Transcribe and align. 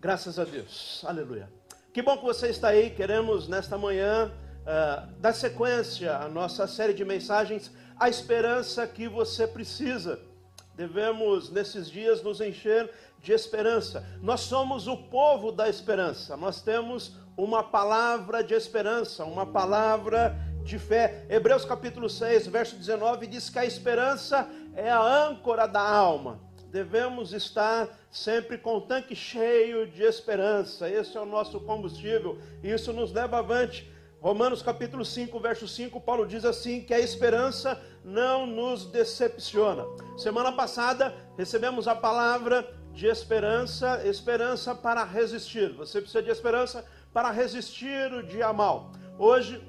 Graças 0.00 0.38
a 0.38 0.44
Deus. 0.44 1.04
Aleluia. 1.04 1.50
Que 1.92 2.00
bom 2.00 2.16
que 2.16 2.24
você 2.24 2.50
está 2.50 2.68
aí. 2.68 2.88
Queremos 2.90 3.48
nesta 3.48 3.76
manhã 3.76 4.30
uh, 4.30 5.12
dar 5.18 5.32
sequência 5.32 6.18
à 6.18 6.28
nossa 6.28 6.68
série 6.68 6.94
de 6.94 7.04
mensagens, 7.04 7.68
a 7.98 8.08
esperança 8.08 8.86
que 8.86 9.08
você 9.08 9.44
precisa. 9.44 10.20
Devemos 10.76 11.50
nesses 11.50 11.90
dias 11.90 12.22
nos 12.22 12.40
encher 12.40 12.88
de 13.20 13.32
esperança. 13.32 14.06
Nós 14.22 14.42
somos 14.42 14.86
o 14.86 14.96
povo 14.96 15.50
da 15.50 15.68
esperança. 15.68 16.36
Nós 16.36 16.62
temos 16.62 17.16
uma 17.36 17.64
palavra 17.64 18.44
de 18.44 18.54
esperança, 18.54 19.24
uma 19.24 19.46
palavra 19.46 20.38
de 20.62 20.78
fé. 20.78 21.26
Hebreus 21.28 21.64
capítulo 21.64 22.08
6, 22.08 22.46
verso 22.46 22.76
19 22.76 23.26
diz 23.26 23.50
que 23.50 23.58
a 23.58 23.66
esperança 23.66 24.48
é 24.76 24.88
a 24.88 25.02
âncora 25.02 25.66
da 25.66 25.82
alma 25.82 26.46
devemos 26.70 27.32
estar 27.32 27.88
sempre 28.10 28.58
com 28.58 28.76
o 28.76 28.80
tanque 28.80 29.14
cheio 29.14 29.86
de 29.86 30.02
esperança. 30.02 30.88
Esse 30.88 31.16
é 31.16 31.20
o 31.20 31.26
nosso 31.26 31.60
combustível 31.60 32.38
e 32.62 32.70
isso 32.70 32.92
nos 32.92 33.12
leva 33.12 33.38
avante. 33.38 33.90
Romanos 34.20 34.62
capítulo 34.62 35.04
5, 35.04 35.38
verso 35.38 35.68
5, 35.68 36.00
Paulo 36.00 36.26
diz 36.26 36.44
assim: 36.44 36.82
que 36.82 36.92
a 36.92 36.98
esperança 36.98 37.80
não 38.04 38.46
nos 38.46 38.84
decepciona. 38.86 39.84
Semana 40.16 40.52
passada 40.52 41.14
recebemos 41.36 41.86
a 41.86 41.94
palavra 41.94 42.68
de 42.92 43.06
esperança, 43.06 44.02
esperança 44.04 44.74
para 44.74 45.04
resistir. 45.04 45.72
Você 45.74 46.00
precisa 46.00 46.22
de 46.22 46.30
esperança 46.30 46.84
para 47.12 47.30
resistir 47.30 48.12
o 48.12 48.22
dia 48.24 48.52
mal. 48.52 48.90
Hoje 49.16 49.62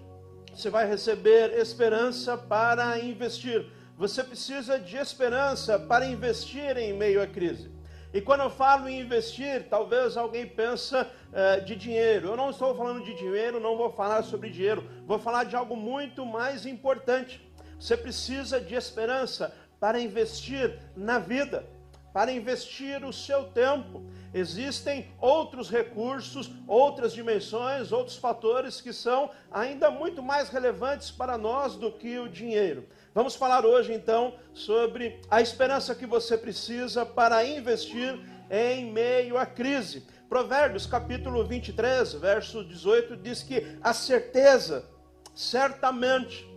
você 0.53 0.69
vai 0.69 0.87
receber 0.87 1.53
esperança 1.53 2.35
para 2.37 2.99
investir 2.99 3.71
você 3.99 4.23
precisa 4.23 4.79
de 4.79 4.95
esperança 4.95 5.77
para 5.77 6.05
investir 6.05 6.77
em 6.77 6.93
meio 6.93 7.21
à 7.21 7.27
crise. 7.27 7.69
E 8.13 8.21
quando 8.21 8.39
eu 8.39 8.49
falo 8.49 8.87
em 8.87 9.01
investir, 9.01 9.67
talvez 9.69 10.15
alguém 10.15 10.47
pensa 10.47 11.05
uh, 11.05 11.65
de 11.65 11.75
dinheiro. 11.75 12.29
Eu 12.29 12.37
não 12.37 12.49
estou 12.49 12.73
falando 12.73 13.03
de 13.03 13.13
dinheiro, 13.13 13.59
não 13.59 13.75
vou 13.75 13.91
falar 13.91 14.23
sobre 14.23 14.49
dinheiro. 14.49 14.89
Vou 15.05 15.19
falar 15.19 15.43
de 15.43 15.53
algo 15.53 15.75
muito 15.75 16.25
mais 16.25 16.65
importante. 16.65 17.45
Você 17.77 17.97
precisa 17.97 18.61
de 18.61 18.73
esperança 18.73 19.53
para 19.81 19.99
investir 19.99 20.79
na 20.95 21.19
vida, 21.19 21.67
para 22.13 22.31
investir 22.31 23.03
o 23.03 23.11
seu 23.11 23.49
tempo. 23.49 24.01
Existem 24.33 25.11
outros 25.19 25.69
recursos, 25.69 26.49
outras 26.65 27.11
dimensões, 27.11 27.91
outros 27.91 28.15
fatores 28.15 28.79
que 28.79 28.93
são 28.93 29.29
ainda 29.51 29.91
muito 29.91 30.23
mais 30.23 30.47
relevantes 30.47 31.11
para 31.11 31.37
nós 31.37 31.75
do 31.75 31.91
que 31.91 32.17
o 32.17 32.29
dinheiro. 32.29 32.87
Vamos 33.13 33.35
falar 33.35 33.65
hoje 33.65 33.91
então 33.91 34.35
sobre 34.53 35.19
a 35.31 35.41
esperança 35.41 35.95
que 35.95 36.05
você 36.05 36.37
precisa 36.37 37.03
para 37.03 37.43
investir 37.43 38.19
em 38.51 38.91
meio 38.91 39.35
à 39.35 39.47
crise. 39.47 40.05
Provérbios 40.29 40.85
capítulo 40.85 41.43
23, 41.43 42.13
verso 42.13 42.63
18 42.63 43.17
diz 43.17 43.41
que 43.41 43.65
a 43.81 43.93
certeza, 43.93 44.85
certamente, 45.33 46.47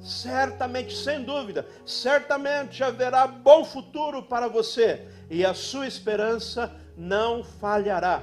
certamente, 0.00 0.96
sem 0.96 1.24
dúvida, 1.24 1.66
certamente 1.84 2.84
haverá 2.84 3.26
bom 3.26 3.64
futuro 3.64 4.22
para 4.22 4.46
você 4.46 5.08
e 5.28 5.44
a 5.44 5.54
sua 5.54 5.88
esperança 5.88 6.72
não 6.96 7.42
falhará. 7.42 8.22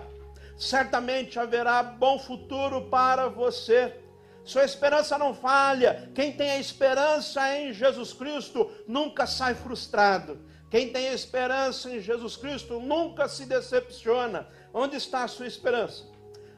Certamente 0.58 1.38
haverá 1.38 1.84
bom 1.84 2.18
futuro 2.18 2.84
para 2.84 3.28
você 3.28 3.94
sua 4.44 4.66
esperança 4.66 5.18
não 5.18 5.34
falha. 5.34 6.12
Quem 6.14 6.34
tem 6.34 6.52
a 6.52 6.60
esperança 6.60 7.58
em 7.58 7.74
Jesus 7.74 8.12
Cristo 8.14 8.70
nunca 8.88 9.26
sai 9.26 9.56
frustrado. 9.56 10.40
Quem 10.70 10.92
tem 10.92 11.08
a 11.10 11.14
esperança 11.14 11.90
em 11.90 12.00
Jesus 12.00 12.36
Cristo 12.36 12.80
nunca 12.80 13.28
se 13.28 13.46
decepciona. 13.46 14.48
Onde 14.74 14.98
está 14.98 15.24
a 15.24 15.28
sua 15.28 15.48
esperança? 15.48 16.06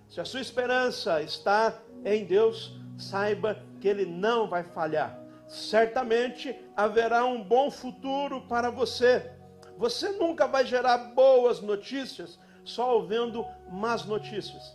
Se 0.10 0.20
a 0.20 0.26
sua 0.26 0.42
esperança 0.42 1.22
está 1.22 1.80
em 2.04 2.26
Deus, 2.26 2.80
saiba 2.98 3.62
que 3.80 3.88
Ele 3.88 4.06
não 4.06 4.48
vai 4.48 4.64
falhar. 4.64 5.20
Certamente 5.48 6.56
haverá 6.76 7.26
um 7.26 7.44
bom 7.44 7.70
futuro 7.70 8.42
para 8.48 8.72
você. 8.72 9.32
Você 9.78 10.10
nunca 10.14 10.48
vai 10.48 10.66
gerar 10.66 10.98
boas 11.14 11.62
notícias 11.62 12.40
só 12.64 12.96
ouvindo 12.96 13.46
más 13.70 14.06
notícias. 14.06 14.75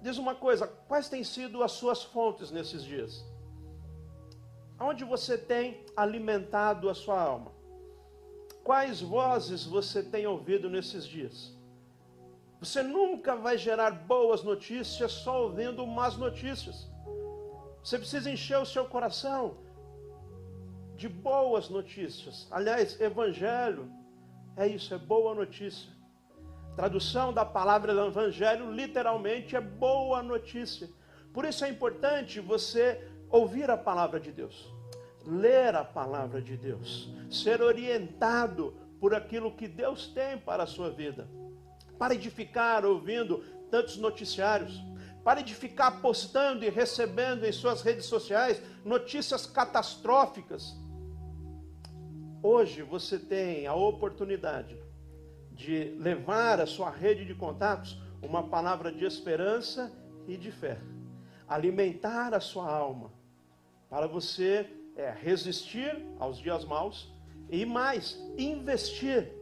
Diz 0.00 0.18
uma 0.18 0.34
coisa: 0.34 0.66
quais 0.66 1.08
têm 1.08 1.24
sido 1.24 1.62
as 1.62 1.72
suas 1.72 2.02
fontes 2.02 2.50
nesses 2.50 2.82
dias? 2.82 3.24
Onde 4.80 5.04
você 5.04 5.36
tem 5.36 5.84
alimentado 5.96 6.88
a 6.88 6.94
sua 6.94 7.20
alma? 7.20 7.52
Quais 8.62 9.00
vozes 9.00 9.64
você 9.64 10.02
tem 10.02 10.26
ouvido 10.26 10.70
nesses 10.70 11.04
dias? 11.04 11.56
Você 12.60 12.82
nunca 12.82 13.34
vai 13.34 13.56
gerar 13.56 13.90
boas 13.90 14.42
notícias 14.42 15.12
só 15.12 15.44
ouvindo 15.44 15.86
más 15.86 16.16
notícias. 16.16 16.88
Você 17.82 17.98
precisa 17.98 18.30
encher 18.30 18.58
o 18.58 18.66
seu 18.66 18.84
coração 18.84 19.56
de 20.96 21.08
boas 21.08 21.68
notícias. 21.68 22.46
Aliás, 22.50 23.00
evangelho 23.00 23.90
é 24.56 24.66
isso, 24.66 24.92
é 24.92 24.98
boa 24.98 25.34
notícia. 25.34 25.97
Tradução 26.78 27.32
da 27.32 27.44
palavra 27.44 27.92
do 27.92 28.06
Evangelho 28.06 28.70
literalmente 28.70 29.56
é 29.56 29.60
boa 29.60 30.22
notícia. 30.22 30.88
Por 31.34 31.44
isso 31.44 31.64
é 31.64 31.68
importante 31.68 32.38
você 32.38 33.04
ouvir 33.28 33.68
a 33.68 33.76
palavra 33.76 34.20
de 34.20 34.30
Deus, 34.30 34.72
ler 35.26 35.74
a 35.74 35.82
palavra 35.82 36.40
de 36.40 36.56
Deus, 36.56 37.12
ser 37.28 37.60
orientado 37.62 38.76
por 39.00 39.12
aquilo 39.12 39.56
que 39.56 39.66
Deus 39.66 40.06
tem 40.06 40.38
para 40.38 40.62
a 40.62 40.66
sua 40.68 40.88
vida. 40.88 41.28
Pare 41.98 42.16
de 42.16 42.30
ficar 42.30 42.84
ouvindo 42.84 43.38
tantos 43.72 43.96
noticiários. 43.96 44.80
Pare 45.24 45.42
de 45.42 45.56
ficar 45.56 46.00
postando 46.00 46.64
e 46.64 46.70
recebendo 46.70 47.44
em 47.44 47.50
suas 47.50 47.82
redes 47.82 48.06
sociais 48.06 48.62
notícias 48.84 49.46
catastróficas. 49.46 50.76
Hoje 52.40 52.82
você 52.82 53.18
tem 53.18 53.66
a 53.66 53.74
oportunidade 53.74 54.78
de 55.58 55.96
levar 55.98 56.60
a 56.60 56.66
sua 56.66 56.88
rede 56.88 57.24
de 57.24 57.34
contatos 57.34 58.00
uma 58.22 58.44
palavra 58.44 58.92
de 58.92 59.04
esperança 59.04 59.92
e 60.26 60.36
de 60.36 60.52
fé. 60.52 60.78
Alimentar 61.48 62.32
a 62.32 62.38
sua 62.38 62.70
alma 62.70 63.10
para 63.90 64.06
você 64.06 64.70
é, 64.96 65.10
resistir 65.10 66.00
aos 66.20 66.38
dias 66.38 66.64
maus 66.64 67.12
e 67.50 67.66
mais, 67.66 68.16
investir, 68.38 69.32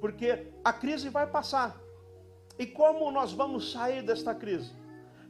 porque 0.00 0.46
a 0.64 0.72
crise 0.72 1.10
vai 1.10 1.26
passar. 1.26 1.78
E 2.58 2.66
como 2.66 3.10
nós 3.10 3.32
vamos 3.32 3.70
sair 3.70 4.02
desta 4.02 4.34
crise? 4.34 4.72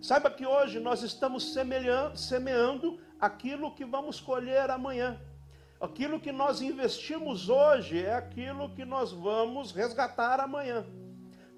Saiba 0.01 0.31
que 0.31 0.47
hoje 0.47 0.79
nós 0.79 1.03
estamos 1.03 1.53
semeando 2.15 3.01
aquilo 3.19 3.75
que 3.75 3.85
vamos 3.85 4.21
colher 4.21 4.71
amanhã. 4.71 5.21
Aquilo 5.81 6.21
que 6.21 6.31
nós 6.31 6.61
investimos 6.61 7.49
hoje 7.49 8.05
é 8.05 8.13
aquilo 8.13 8.75
que 8.75 8.85
nós 8.85 9.13
vamos 9.13 9.73
resgatar 9.73 10.39
amanhã. 10.39 10.85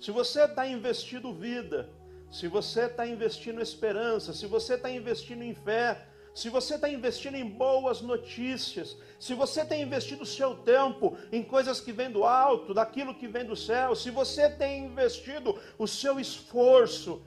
Se 0.00 0.12
você 0.12 0.44
está 0.44 0.64
investindo 0.64 1.34
vida, 1.34 1.90
se 2.30 2.46
você 2.46 2.82
está 2.84 3.04
investindo 3.04 3.60
esperança, 3.60 4.32
se 4.32 4.46
você 4.46 4.74
está 4.74 4.88
investindo 4.88 5.42
em 5.42 5.52
fé, 5.52 6.06
se 6.32 6.48
você 6.48 6.76
está 6.76 6.88
investindo 6.88 7.34
em 7.34 7.44
boas 7.44 8.00
notícias, 8.00 8.96
se 9.18 9.34
você 9.34 9.64
tem 9.64 9.82
investido 9.82 10.22
o 10.22 10.26
seu 10.26 10.54
tempo 10.54 11.16
em 11.32 11.42
coisas 11.42 11.80
que 11.80 11.92
vêm 11.92 12.10
do 12.10 12.22
alto, 12.22 12.72
daquilo 12.72 13.16
que 13.16 13.26
vem 13.26 13.44
do 13.44 13.56
céu, 13.56 13.94
se 13.96 14.10
você 14.10 14.48
tem 14.48 14.86
investido 14.86 15.58
o 15.76 15.86
seu 15.88 16.20
esforço 16.20 17.22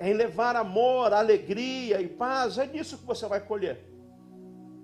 em 0.00 0.12
levar 0.12 0.56
amor, 0.56 1.12
alegria 1.12 2.02
e 2.02 2.08
paz, 2.08 2.58
é 2.58 2.66
disso 2.66 2.98
que 2.98 3.06
você 3.06 3.26
vai 3.28 3.40
colher. 3.40 3.88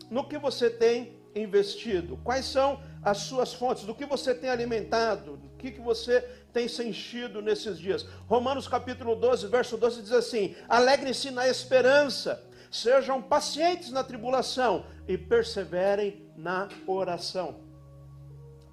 No 0.09 0.27
que 0.27 0.39
você 0.39 0.71
tem 0.71 1.20
investido? 1.35 2.19
Quais 2.25 2.47
são 2.47 2.81
as 3.03 3.19
suas 3.19 3.53
fontes? 3.53 3.85
Do 3.85 3.95
que 3.95 4.05
você 4.05 4.35
tem 4.35 4.51
alimentado? 4.51 5.37
Do 5.37 5.49
que, 5.51 5.71
que 5.71 5.81
você 5.81 6.21
tem 6.53 6.69
se 6.69 6.83
enchido 6.87 7.41
nesses 7.41 7.79
dias? 7.79 8.03
Romanos 8.27 8.67
capítulo 8.67 9.15
12, 9.17 9.47
verso 9.49 9.77
12 9.77 10.03
diz 10.03 10.13
assim: 10.13 10.55
Alegrem-se 10.69 11.31
na 11.31 11.49
esperança, 11.49 12.43
sejam 12.71 13.21
pacientes 13.21 13.91
na 13.91 14.05
tribulação 14.05 14.85
e 15.07 15.17
perseverem 15.17 16.31
na 16.37 16.69
oração. 16.87 17.69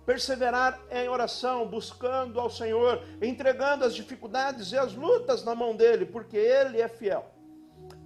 Perseverar 0.05 0.79
em 0.89 1.09
oração, 1.09 1.67
buscando 1.67 2.39
ao 2.39 2.49
Senhor, 2.49 3.03
entregando 3.21 3.83
as 3.83 3.93
dificuldades 3.93 4.71
e 4.71 4.77
as 4.77 4.93
lutas 4.93 5.43
na 5.43 5.53
mão 5.53 5.75
dele, 5.75 6.05
porque 6.05 6.37
ele 6.37 6.79
é 6.81 6.87
fiel. 6.87 7.36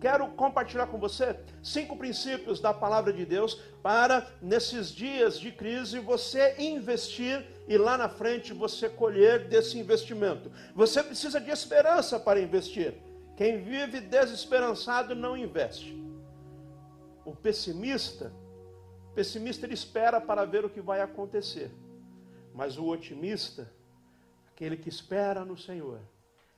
Quero 0.01 0.27
compartilhar 0.30 0.88
com 0.88 0.98
você 0.98 1.39
cinco 1.62 1.95
princípios 1.95 2.59
da 2.59 2.74
palavra 2.74 3.13
de 3.13 3.24
Deus 3.24 3.53
para, 3.83 4.27
nesses 4.42 4.89
dias 4.89 5.39
de 5.39 5.51
crise, 5.51 6.00
você 6.00 6.56
investir 6.57 7.45
e 7.68 7.77
lá 7.77 8.00
na 8.00 8.09
frente 8.09 8.51
você 8.51 8.89
colher 8.89 9.48
desse 9.48 9.77
investimento. 9.77 10.51
Você 10.74 11.03
precisa 11.03 11.39
de 11.39 11.51
esperança 11.51 12.19
para 12.19 12.42
investir. 12.42 12.95
Quem 13.38 13.62
vive 13.62 14.01
desesperançado 14.01 15.13
não 15.13 15.38
investe. 15.38 15.95
O 17.24 17.36
pessimista, 17.36 18.33
pessimista 19.13 19.68
ele 19.68 19.75
espera 19.75 20.19
para 20.19 20.45
ver 20.45 20.65
o 20.65 20.69
que 20.69 20.81
vai 20.81 21.00
acontecer. 21.00 21.69
Mas 22.56 22.75
o 22.75 22.88
otimista, 22.88 23.71
Aquele 24.62 24.77
que 24.77 24.89
espera 24.89 25.44
no 25.44 25.57
Senhor. 25.57 26.00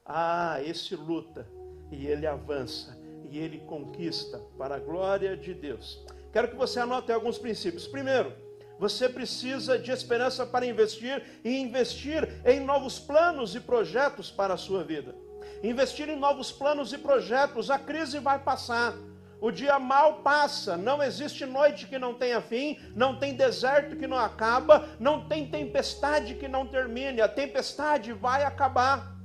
Ah, 0.05 0.61
esse 0.61 0.93
luta 0.93 1.47
e 1.89 2.05
ele 2.05 2.27
avança 2.27 3.02
e 3.33 3.39
ele 3.39 3.57
conquista 3.61 4.39
para 4.59 4.75
a 4.75 4.79
glória 4.79 5.35
de 5.35 5.55
Deus. 5.55 6.05
Quero 6.31 6.49
que 6.49 6.55
você 6.55 6.79
anote 6.79 7.11
alguns 7.11 7.39
princípios. 7.39 7.87
Primeiro, 7.87 8.31
você 8.77 9.09
precisa 9.09 9.77
de 9.79 9.89
esperança 9.89 10.45
para 10.45 10.67
investir 10.67 11.23
e 11.43 11.57
investir 11.57 12.29
em 12.45 12.59
novos 12.59 12.99
planos 12.99 13.55
e 13.55 13.59
projetos 13.59 14.29
para 14.29 14.53
a 14.53 14.57
sua 14.57 14.83
vida. 14.83 15.15
Investir 15.63 16.09
em 16.09 16.15
novos 16.15 16.51
planos 16.51 16.93
e 16.93 16.97
projetos. 16.99 17.71
A 17.71 17.79
crise 17.79 18.19
vai 18.19 18.37
passar. 18.37 18.93
O 19.41 19.49
dia 19.49 19.79
mal 19.79 20.21
passa, 20.21 20.77
não 20.77 21.01
existe 21.01 21.43
noite 21.43 21.87
que 21.87 21.97
não 21.97 22.13
tenha 22.13 22.39
fim, 22.39 22.77
não 22.95 23.17
tem 23.17 23.35
deserto 23.35 23.97
que 23.97 24.07
não 24.07 24.17
acaba, 24.17 24.89
não 24.99 25.27
tem 25.27 25.49
tempestade 25.49 26.35
que 26.35 26.47
não 26.47 26.67
termine, 26.67 27.19
a 27.19 27.27
tempestade 27.27 28.13
vai 28.13 28.43
acabar. 28.43 29.17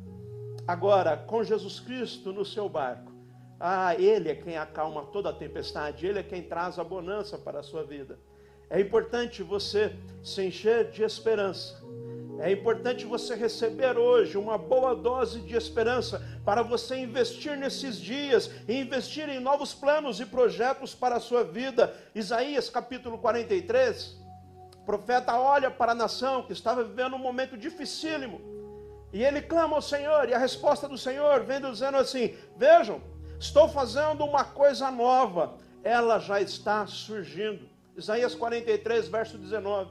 Agora, 0.67 1.17
com 1.17 1.45
Jesus 1.45 1.79
Cristo 1.79 2.33
no 2.33 2.45
seu 2.45 2.69
barco, 2.69 3.18
ah, 3.61 3.95
Ele 3.95 4.29
é 4.29 4.35
quem 4.35 4.57
acalma 4.57 5.05
toda 5.07 5.31
a 5.31 5.33
tempestade, 5.33 6.07
Ele 6.07 6.19
é 6.19 6.23
quem 6.23 6.43
traz 6.43 6.79
a 6.79 6.85
bonança 6.85 7.37
para 7.37 7.61
a 7.61 7.63
sua 7.63 7.85
vida. 7.85 8.19
É 8.71 8.81
importante 8.81 9.43
você 9.43 9.97
se 10.23 10.43
encher 10.43 10.91
de 10.91 11.03
esperança. 11.03 11.83
É 12.41 12.53
importante 12.53 13.05
você 13.05 13.35
receber 13.35 13.99
hoje 13.99 14.39
uma 14.39 14.57
boa 14.57 14.95
dose 14.95 15.41
de 15.41 15.57
esperança 15.57 16.23
para 16.45 16.63
você 16.63 16.97
investir 16.97 17.57
nesses 17.57 17.99
dias 17.99 18.49
e 18.69 18.81
investir 18.81 19.29
em 19.29 19.41
novos 19.41 19.75
planos 19.75 20.21
e 20.21 20.27
projetos 20.27 20.95
para 20.95 21.17
a 21.17 21.21
sua 21.21 21.43
vida. 21.43 21.93
Isaías 22.15 22.71
capítulo 22.71 23.19
43, 23.19 24.17
o 24.77 24.85
profeta 24.85 25.37
olha 25.37 25.69
para 25.69 25.93
a 25.93 25.97
nação 25.97 26.45
que 26.45 26.53
estava 26.53 26.85
vivendo 26.85 27.17
um 27.17 27.19
momento 27.19 27.57
dificílimo 27.57 28.59
e 29.13 29.25
ele 29.25 29.41
clama 29.41 29.77
ao 29.77 29.83
Senhor, 29.83 30.29
e 30.29 30.35
a 30.35 30.39
resposta 30.39 30.87
do 30.87 30.99
Senhor 30.99 31.43
vem 31.43 31.61
dizendo 31.61 31.97
assim: 31.97 32.35
Vejam, 32.57 33.01
estou 33.39 33.69
fazendo 33.69 34.25
uma 34.25 34.45
coisa 34.45 34.91
nova, 34.91 35.57
ela 35.83 36.19
já 36.19 36.41
está 36.41 36.87
surgindo. 36.87 37.69
Isaías 37.97 38.35
43, 38.35 39.09
verso 39.09 39.39
19. 39.39 39.91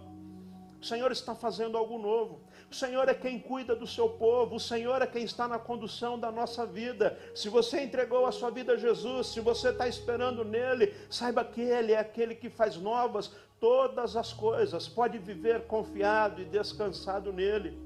O 0.79 0.85
Senhor 0.85 1.11
está 1.11 1.33
fazendo 1.33 1.77
algo 1.77 1.97
novo. 1.97 2.41
O 2.69 2.75
Senhor 2.75 3.07
é 3.07 3.13
quem 3.13 3.39
cuida 3.39 3.75
do 3.75 3.88
seu 3.88 4.09
povo, 4.09 4.55
o 4.55 4.59
Senhor 4.59 5.01
é 5.01 5.07
quem 5.07 5.23
está 5.23 5.47
na 5.47 5.57
condução 5.57 6.19
da 6.19 6.29
nossa 6.31 6.65
vida. 6.65 7.17
Se 7.33 7.47
você 7.47 7.81
entregou 7.81 8.25
a 8.25 8.31
sua 8.31 8.51
vida 8.51 8.73
a 8.73 8.77
Jesus, 8.77 9.27
se 9.27 9.39
você 9.39 9.69
está 9.69 9.88
esperando 9.88 10.43
nele, 10.43 10.93
saiba 11.09 11.45
que 11.45 11.61
Ele 11.61 11.93
é 11.93 12.00
aquele 12.00 12.35
que 12.35 12.50
faz 12.50 12.75
novas 12.75 13.31
todas 13.59 14.17
as 14.17 14.33
coisas. 14.33 14.88
Pode 14.88 15.17
viver 15.17 15.61
confiado 15.65 16.41
e 16.41 16.45
descansado 16.45 17.31
nele. 17.31 17.79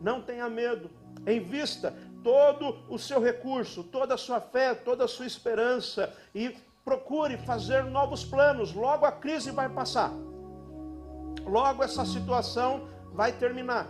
Não 0.00 0.22
tenha 0.22 0.48
medo. 0.48 0.88
Invista 1.26 1.94
todo 2.22 2.78
o 2.88 2.98
seu 2.98 3.20
recurso, 3.20 3.82
toda 3.84 4.14
a 4.14 4.18
sua 4.18 4.40
fé, 4.40 4.74
toda 4.74 5.04
a 5.04 5.08
sua 5.08 5.26
esperança 5.26 6.12
e 6.34 6.56
procure 6.84 7.36
fazer 7.38 7.84
novos 7.84 8.24
planos. 8.24 8.72
Logo 8.72 9.04
a 9.04 9.12
crise 9.12 9.50
vai 9.50 9.68
passar. 9.68 10.12
Logo 11.44 11.82
essa 11.82 12.04
situação 12.04 12.88
vai 13.12 13.32
terminar. 13.32 13.88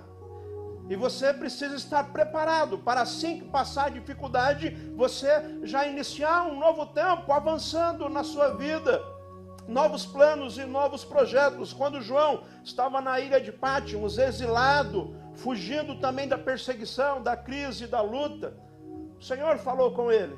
E 0.88 0.96
você 0.96 1.32
precisa 1.32 1.76
estar 1.76 2.12
preparado 2.12 2.78
para 2.78 3.02
assim 3.02 3.38
que 3.38 3.48
passar 3.48 3.86
a 3.86 3.90
dificuldade, 3.90 4.70
você 4.96 5.60
já 5.62 5.86
iniciar 5.86 6.44
um 6.44 6.58
novo 6.58 6.86
tempo 6.86 7.32
avançando 7.32 8.08
na 8.08 8.24
sua 8.24 8.54
vida. 8.56 9.00
Novos 9.68 10.04
planos 10.04 10.58
e 10.58 10.64
novos 10.64 11.04
projetos. 11.04 11.72
Quando 11.72 12.02
João 12.02 12.42
estava 12.64 13.00
na 13.00 13.20
ilha 13.20 13.40
de 13.40 13.52
Pátimos, 13.52 14.18
exilado, 14.18 15.16
fugindo 15.34 15.96
também 15.96 16.28
da 16.28 16.38
perseguição, 16.38 17.22
da 17.22 17.36
crise, 17.36 17.86
da 17.86 18.00
luta, 18.00 18.54
o 19.18 19.24
Senhor 19.24 19.58
falou 19.58 19.92
com 19.92 20.10
ele. 20.10 20.36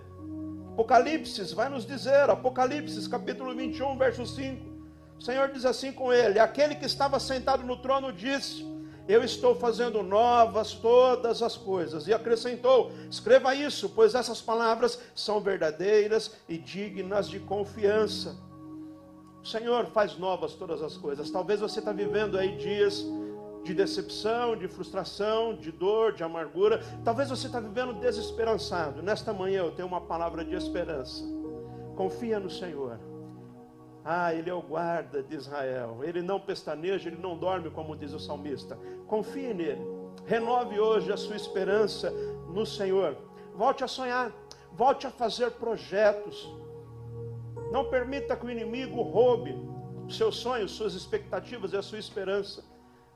Apocalipse 0.73 1.55
vai 1.55 1.69
nos 1.69 1.87
dizer, 1.87 2.29
Apocalipse 2.29 3.09
capítulo 3.09 3.55
21, 3.55 3.97
verso 3.97 4.27
5. 4.27 4.75
O 5.19 5.23
Senhor 5.23 5.49
diz 5.49 5.65
assim 5.65 5.93
com 5.93 6.13
ele: 6.13 6.39
Aquele 6.39 6.75
que 6.75 6.85
estava 6.85 7.19
sentado 7.21 7.63
no 7.63 7.77
trono 7.77 8.13
disse: 8.13 8.67
Eu 9.07 9.23
estou 9.23 9.55
fazendo 9.55 10.03
novas 10.03 10.73
todas 10.73 11.43
as 11.43 11.57
coisas. 11.57 12.09
E 12.09 12.13
acrescentou: 12.13 12.91
Escreva 13.11 13.55
isso, 13.55 13.89
pois 13.91 14.15
essas 14.15 14.43
palavras 14.43 15.01
são 15.15 15.41
verdadeiras 15.41 16.33
e 16.49 16.59
dignas 16.59 17.29
de 17.29 17.39
confiança. 17.39 18.37
O 19.43 19.47
Senhor 19.47 19.87
faz 19.87 20.19
novas 20.19 20.55
todas 20.55 20.83
as 20.83 20.97
coisas. 20.97 21.31
Talvez 21.31 21.61
você 21.61 21.79
está 21.79 21.93
vivendo 21.93 22.37
aí 22.37 22.57
dias 22.57 23.05
de 23.65 23.73
decepção, 23.75 24.55
de 24.57 24.69
frustração, 24.69 25.57
de 25.57 25.73
dor, 25.73 26.13
de 26.13 26.23
amargura. 26.23 26.81
Talvez 27.03 27.31
você 27.31 27.47
está 27.47 27.59
vivendo 27.59 27.95
desesperançado. 27.95 29.03
Nesta 29.03 29.33
manhã 29.33 29.61
eu 29.61 29.73
tenho 29.73 29.89
uma 29.89 30.03
palavra 30.03 30.45
de 30.45 30.55
esperança. 30.55 31.25
Confia 31.97 32.39
no 32.39 32.51
Senhor. 32.51 33.01
Ah, 34.05 34.35
Ele 34.35 34.51
é 34.51 34.55
o 34.55 34.61
guarda 34.61 35.23
de 35.23 35.35
Israel. 35.35 36.01
Ele 36.03 36.21
não 36.21 36.39
pestaneja, 36.39 37.09
ele 37.09 37.17
não 37.17 37.39
dorme, 37.39 37.71
como 37.71 37.97
diz 37.97 38.13
o 38.13 38.21
salmista. 38.21 38.79
Confie 39.07 39.55
nele. 39.55 39.81
Renove 40.27 40.79
hoje 40.79 41.11
a 41.11 41.17
sua 41.17 41.37
esperança 41.37 42.11
no 42.53 42.67
Senhor. 42.67 43.17
Volte 43.55 43.83
a 43.83 43.89
sonhar. 43.89 44.31
Volte 44.73 45.07
a 45.07 45.11
fazer 45.11 45.53
projetos. 45.53 46.55
Não 47.73 47.89
permita 47.89 48.37
que 48.37 48.45
o 48.45 48.51
inimigo 48.51 49.01
roube 49.01 49.57
seus 50.09 50.37
sonhos, 50.37 50.73
suas 50.73 50.95
expectativas 50.95 51.73
e 51.73 51.77
a 51.79 51.83
sua 51.83 51.99
esperança. 51.99 52.63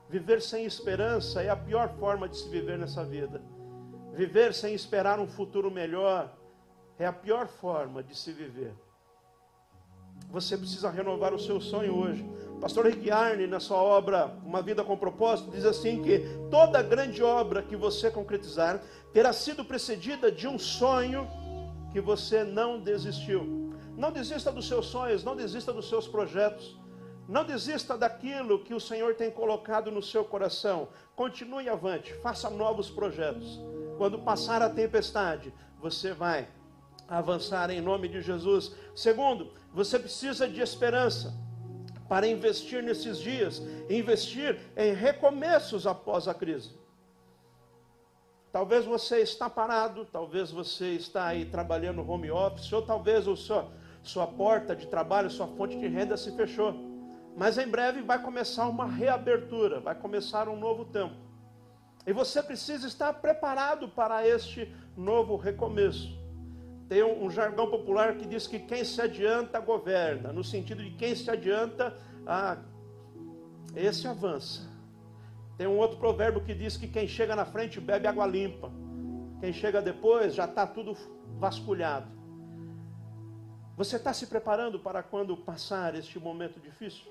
Viver 0.09 0.41
sem 0.41 0.65
esperança 0.65 1.43
é 1.43 1.49
a 1.49 1.55
pior 1.55 1.89
forma 1.99 2.27
de 2.27 2.35
se 2.35 2.49
viver 2.49 2.79
nessa 2.79 3.03
vida. 3.03 3.41
Viver 4.11 4.55
sem 4.55 4.73
esperar 4.73 5.19
um 5.19 5.27
futuro 5.27 5.69
melhor 5.69 6.35
é 6.97 7.05
a 7.05 7.13
pior 7.13 7.47
forma 7.47 8.01
de 8.01 8.17
se 8.17 8.31
viver. 8.31 8.73
Você 10.31 10.57
precisa 10.57 10.89
renovar 10.89 11.31
o 11.33 11.39
seu 11.39 11.61
sonho 11.61 11.95
hoje. 11.95 12.27
Pastor 12.59 12.87
Rick 12.87 13.09
Arne, 13.09 13.45
na 13.45 13.59
sua 13.59 13.77
obra 13.77 14.35
Uma 14.43 14.63
Vida 14.63 14.83
com 14.83 14.97
Propósito, 14.97 15.51
diz 15.51 15.63
assim 15.63 16.01
que 16.01 16.23
toda 16.49 16.81
grande 16.81 17.23
obra 17.23 17.61
que 17.61 17.75
você 17.75 18.09
concretizar 18.09 18.81
terá 19.13 19.31
sido 19.31 19.63
precedida 19.63 20.31
de 20.31 20.47
um 20.47 20.57
sonho 20.57 21.27
que 21.91 22.01
você 22.01 22.43
não 22.43 22.79
desistiu. 22.79 23.73
Não 23.95 24.11
desista 24.11 24.51
dos 24.51 24.67
seus 24.67 24.87
sonhos, 24.87 25.23
não 25.23 25.35
desista 25.35 25.71
dos 25.71 25.87
seus 25.87 26.07
projetos. 26.07 26.77
Não 27.29 27.45
desista 27.45 27.95
daquilo 27.95 28.63
que 28.63 28.73
o 28.73 28.79
Senhor 28.79 29.13
tem 29.13 29.29
colocado 29.29 29.91
no 29.91 30.01
seu 30.01 30.25
coração. 30.25 30.87
Continue 31.15 31.69
avante, 31.69 32.11
faça 32.23 32.49
novos 32.49 32.89
projetos. 32.89 33.61
Quando 33.99 34.17
passar 34.17 34.63
a 34.63 34.69
tempestade, 34.69 35.53
você 35.79 36.11
vai 36.11 36.47
avançar 37.07 37.69
em 37.69 37.81
nome 37.81 38.07
de 38.07 38.19
Jesus. 38.19 38.75
Segundo, 38.95 39.51
você 39.71 39.99
precisa 39.99 40.49
de 40.49 40.59
esperança 40.59 41.31
para 42.07 42.25
investir 42.25 42.81
nesses 42.81 43.19
dias, 43.19 43.61
investir 43.87 44.59
em 44.75 44.91
recomeços 44.93 45.85
após 45.85 46.27
a 46.27 46.33
crise. 46.33 46.71
Talvez 48.51 48.85
você 48.85 49.19
está 49.19 49.47
parado, 49.47 50.03
talvez 50.11 50.49
você 50.49 50.93
está 50.93 51.27
aí 51.27 51.45
trabalhando 51.45 52.01
home 52.09 52.31
office, 52.31 52.73
ou 52.73 52.81
talvez 52.81 53.27
o 53.27 53.37
seu, 53.37 53.69
sua 54.01 54.25
porta 54.25 54.75
de 54.75 54.87
trabalho, 54.87 55.29
sua 55.29 55.45
fonte 55.45 55.77
de 55.77 55.85
renda 55.85 56.17
se 56.17 56.35
fechou. 56.35 56.88
Mas 57.39 57.57
em 57.57 57.65
breve 57.65 58.01
vai 58.01 58.21
começar 58.21 58.67
uma 58.67 58.85
reabertura, 58.85 59.79
vai 59.79 59.95
começar 59.95 60.49
um 60.49 60.59
novo 60.59 60.83
tempo. 60.83 61.15
E 62.05 62.11
você 62.11 62.43
precisa 62.43 62.85
estar 62.85 63.13
preparado 63.13 63.87
para 63.87 64.27
este 64.27 64.69
novo 64.97 65.37
recomeço. 65.37 66.19
Tem 66.89 67.01
um, 67.01 67.23
um 67.23 67.31
jargão 67.31 67.71
popular 67.71 68.17
que 68.17 68.27
diz 68.27 68.45
que 68.45 68.59
quem 68.59 68.83
se 68.83 69.01
adianta 69.01 69.57
governa, 69.61 70.33
no 70.33 70.43
sentido 70.43 70.83
de 70.83 70.91
quem 70.91 71.15
se 71.15 71.31
adianta, 71.31 71.95
ah, 72.27 72.57
esse 73.73 74.05
avança. 74.05 74.69
Tem 75.57 75.65
um 75.65 75.77
outro 75.77 75.95
provérbio 75.95 76.43
que 76.43 76.53
diz 76.53 76.75
que 76.75 76.89
quem 76.89 77.07
chega 77.07 77.37
na 77.37 77.45
frente 77.45 77.79
bebe 77.79 78.05
água 78.05 78.27
limpa, 78.27 78.69
quem 79.39 79.53
chega 79.53 79.81
depois 79.81 80.35
já 80.35 80.43
está 80.43 80.67
tudo 80.67 80.93
vasculhado. 81.37 82.18
Você 83.79 83.95
está 83.95 84.11
se 84.11 84.27
preparando 84.27 84.77
para 84.77 85.01
quando 85.01 85.37
passar 85.37 85.95
este 85.95 86.19
momento 86.19 86.59
difícil? 86.59 87.05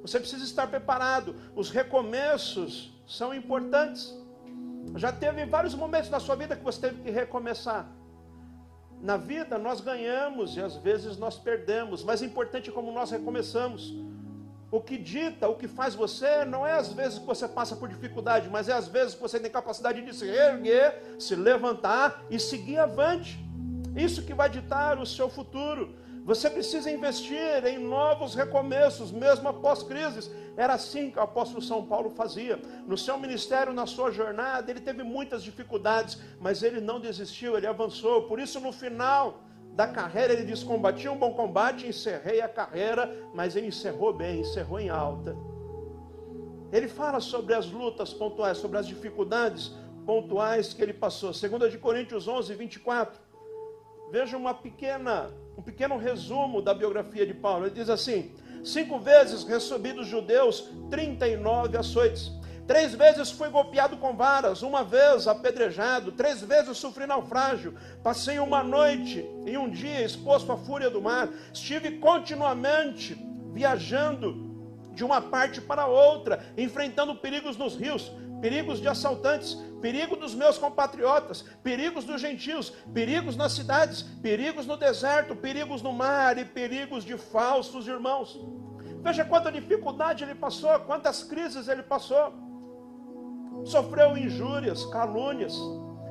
Você 0.00 0.18
precisa 0.18 0.42
estar 0.42 0.66
preparado. 0.66 1.36
Os 1.54 1.68
recomeços 1.68 2.90
são 3.06 3.34
importantes. 3.34 4.16
Já 4.96 5.12
teve 5.12 5.44
vários 5.44 5.74
momentos 5.74 6.08
na 6.08 6.18
sua 6.18 6.36
vida 6.36 6.56
que 6.56 6.64
você 6.64 6.80
teve 6.88 7.02
que 7.02 7.10
recomeçar. 7.10 7.86
Na 9.02 9.18
vida 9.18 9.58
nós 9.58 9.82
ganhamos 9.82 10.56
e 10.56 10.62
às 10.62 10.74
vezes 10.74 11.18
nós 11.18 11.36
perdemos, 11.36 12.02
mas 12.02 12.22
é 12.22 12.24
importante 12.24 12.72
como 12.72 12.90
nós 12.90 13.10
recomeçamos. 13.10 13.94
O 14.70 14.80
que 14.80 14.96
dita, 14.96 15.48
o 15.48 15.56
que 15.56 15.68
faz 15.68 15.94
você, 15.94 16.46
não 16.46 16.66
é 16.66 16.72
às 16.72 16.90
vezes 16.94 17.18
que 17.18 17.26
você 17.26 17.46
passa 17.46 17.76
por 17.76 17.90
dificuldade, 17.90 18.48
mas 18.48 18.70
é 18.70 18.72
às 18.72 18.88
vezes 18.88 19.16
que 19.16 19.20
você 19.20 19.38
tem 19.38 19.50
capacidade 19.50 20.00
de 20.00 20.16
se 20.16 20.26
erguer, 20.26 21.16
se 21.18 21.36
levantar 21.36 22.24
e 22.30 22.38
seguir 22.38 22.78
avante. 22.78 23.49
Isso 23.96 24.22
que 24.22 24.34
vai 24.34 24.48
ditar 24.48 24.98
o 24.98 25.06
seu 25.06 25.28
futuro. 25.28 25.94
Você 26.24 26.48
precisa 26.50 26.90
investir 26.90 27.64
em 27.66 27.78
novos 27.78 28.34
recomeços, 28.34 29.10
mesmo 29.10 29.48
após 29.48 29.82
crises. 29.82 30.30
Era 30.56 30.74
assim 30.74 31.10
que 31.10 31.18
o 31.18 31.22
apóstolo 31.22 31.62
São 31.62 31.86
Paulo 31.86 32.10
fazia. 32.10 32.60
No 32.86 32.96
seu 32.96 33.18
ministério, 33.18 33.72
na 33.72 33.86
sua 33.86 34.10
jornada, 34.10 34.70
ele 34.70 34.80
teve 34.80 35.02
muitas 35.02 35.42
dificuldades, 35.42 36.18
mas 36.38 36.62
ele 36.62 36.80
não 36.80 37.00
desistiu, 37.00 37.56
ele 37.56 37.66
avançou. 37.66 38.24
Por 38.24 38.38
isso, 38.38 38.60
no 38.60 38.72
final 38.72 39.42
da 39.72 39.88
carreira, 39.88 40.32
ele 40.34 40.44
diz: 40.44 40.62
Combati 40.62 41.08
um 41.08 41.16
bom 41.16 41.32
combate, 41.32 41.86
encerrei 41.86 42.40
a 42.40 42.48
carreira, 42.48 43.10
mas 43.34 43.56
ele 43.56 43.68
encerrou 43.68 44.12
bem, 44.12 44.40
encerrou 44.40 44.78
em 44.78 44.90
alta. 44.90 45.36
Ele 46.72 46.86
fala 46.86 47.20
sobre 47.20 47.54
as 47.54 47.66
lutas 47.66 48.12
pontuais, 48.12 48.58
sobre 48.58 48.78
as 48.78 48.86
dificuldades 48.86 49.72
pontuais 50.06 50.72
que 50.72 50.82
ele 50.82 50.92
passou. 50.92 51.32
2 51.32 51.72
de 51.72 51.78
Coríntios 51.78 52.28
11, 52.28 52.54
24. 52.54 53.29
Veja 54.10 54.36
uma 54.36 54.52
pequena, 54.52 55.30
um 55.56 55.62
pequeno 55.62 55.96
resumo 55.96 56.60
da 56.60 56.74
biografia 56.74 57.24
de 57.24 57.32
Paulo. 57.32 57.66
Ele 57.66 57.74
diz 57.74 57.88
assim: 57.88 58.32
Cinco 58.64 58.98
vezes 58.98 59.44
recebi 59.44 59.92
dos 59.92 60.06
judeus 60.06 60.68
39 60.90 61.76
açoites. 61.76 62.32
Três 62.66 62.94
vezes 62.94 63.30
fui 63.30 63.48
golpeado 63.48 63.96
com 63.96 64.14
varas, 64.14 64.62
uma 64.62 64.84
vez 64.84 65.26
apedrejado, 65.26 66.12
três 66.12 66.40
vezes 66.40 66.76
sofri 66.78 67.06
naufrágio. 67.06 67.74
Passei 68.02 68.38
uma 68.38 68.62
noite 68.62 69.28
e 69.46 69.56
um 69.56 69.68
dia 69.68 70.04
exposto 70.04 70.52
à 70.52 70.56
fúria 70.56 70.90
do 70.90 71.00
mar. 71.00 71.28
Estive 71.52 71.98
continuamente 71.98 73.16
viajando 73.52 74.50
de 74.92 75.04
uma 75.04 75.20
parte 75.20 75.60
para 75.60 75.86
outra, 75.86 76.44
enfrentando 76.56 77.16
perigos 77.16 77.56
nos 77.56 77.76
rios, 77.76 78.12
perigos 78.40 78.80
de 78.80 78.88
assaltantes, 78.88 79.54
perigo 79.80 80.16
dos 80.16 80.34
meus 80.34 80.58
compatriotas, 80.58 81.42
perigos 81.62 82.04
dos 82.04 82.20
gentios, 82.20 82.70
perigos 82.92 83.36
nas 83.36 83.52
cidades, 83.52 84.02
perigos 84.02 84.66
no 84.66 84.76
deserto, 84.76 85.36
perigos 85.36 85.82
no 85.82 85.92
mar 85.92 86.38
e 86.38 86.44
perigos 86.44 87.04
de 87.04 87.16
falsos 87.16 87.86
irmãos. 87.86 88.38
Veja 89.02 89.24
quanta 89.24 89.52
dificuldade 89.52 90.24
ele 90.24 90.34
passou, 90.34 90.78
quantas 90.80 91.22
crises 91.22 91.68
ele 91.68 91.82
passou. 91.82 92.32
Sofreu 93.64 94.16
injúrias, 94.16 94.84
calúnias, 94.86 95.54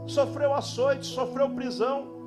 sofreu 0.05 0.53
açoites, 0.53 1.07
sofreu 1.07 1.50
prisão, 1.50 2.19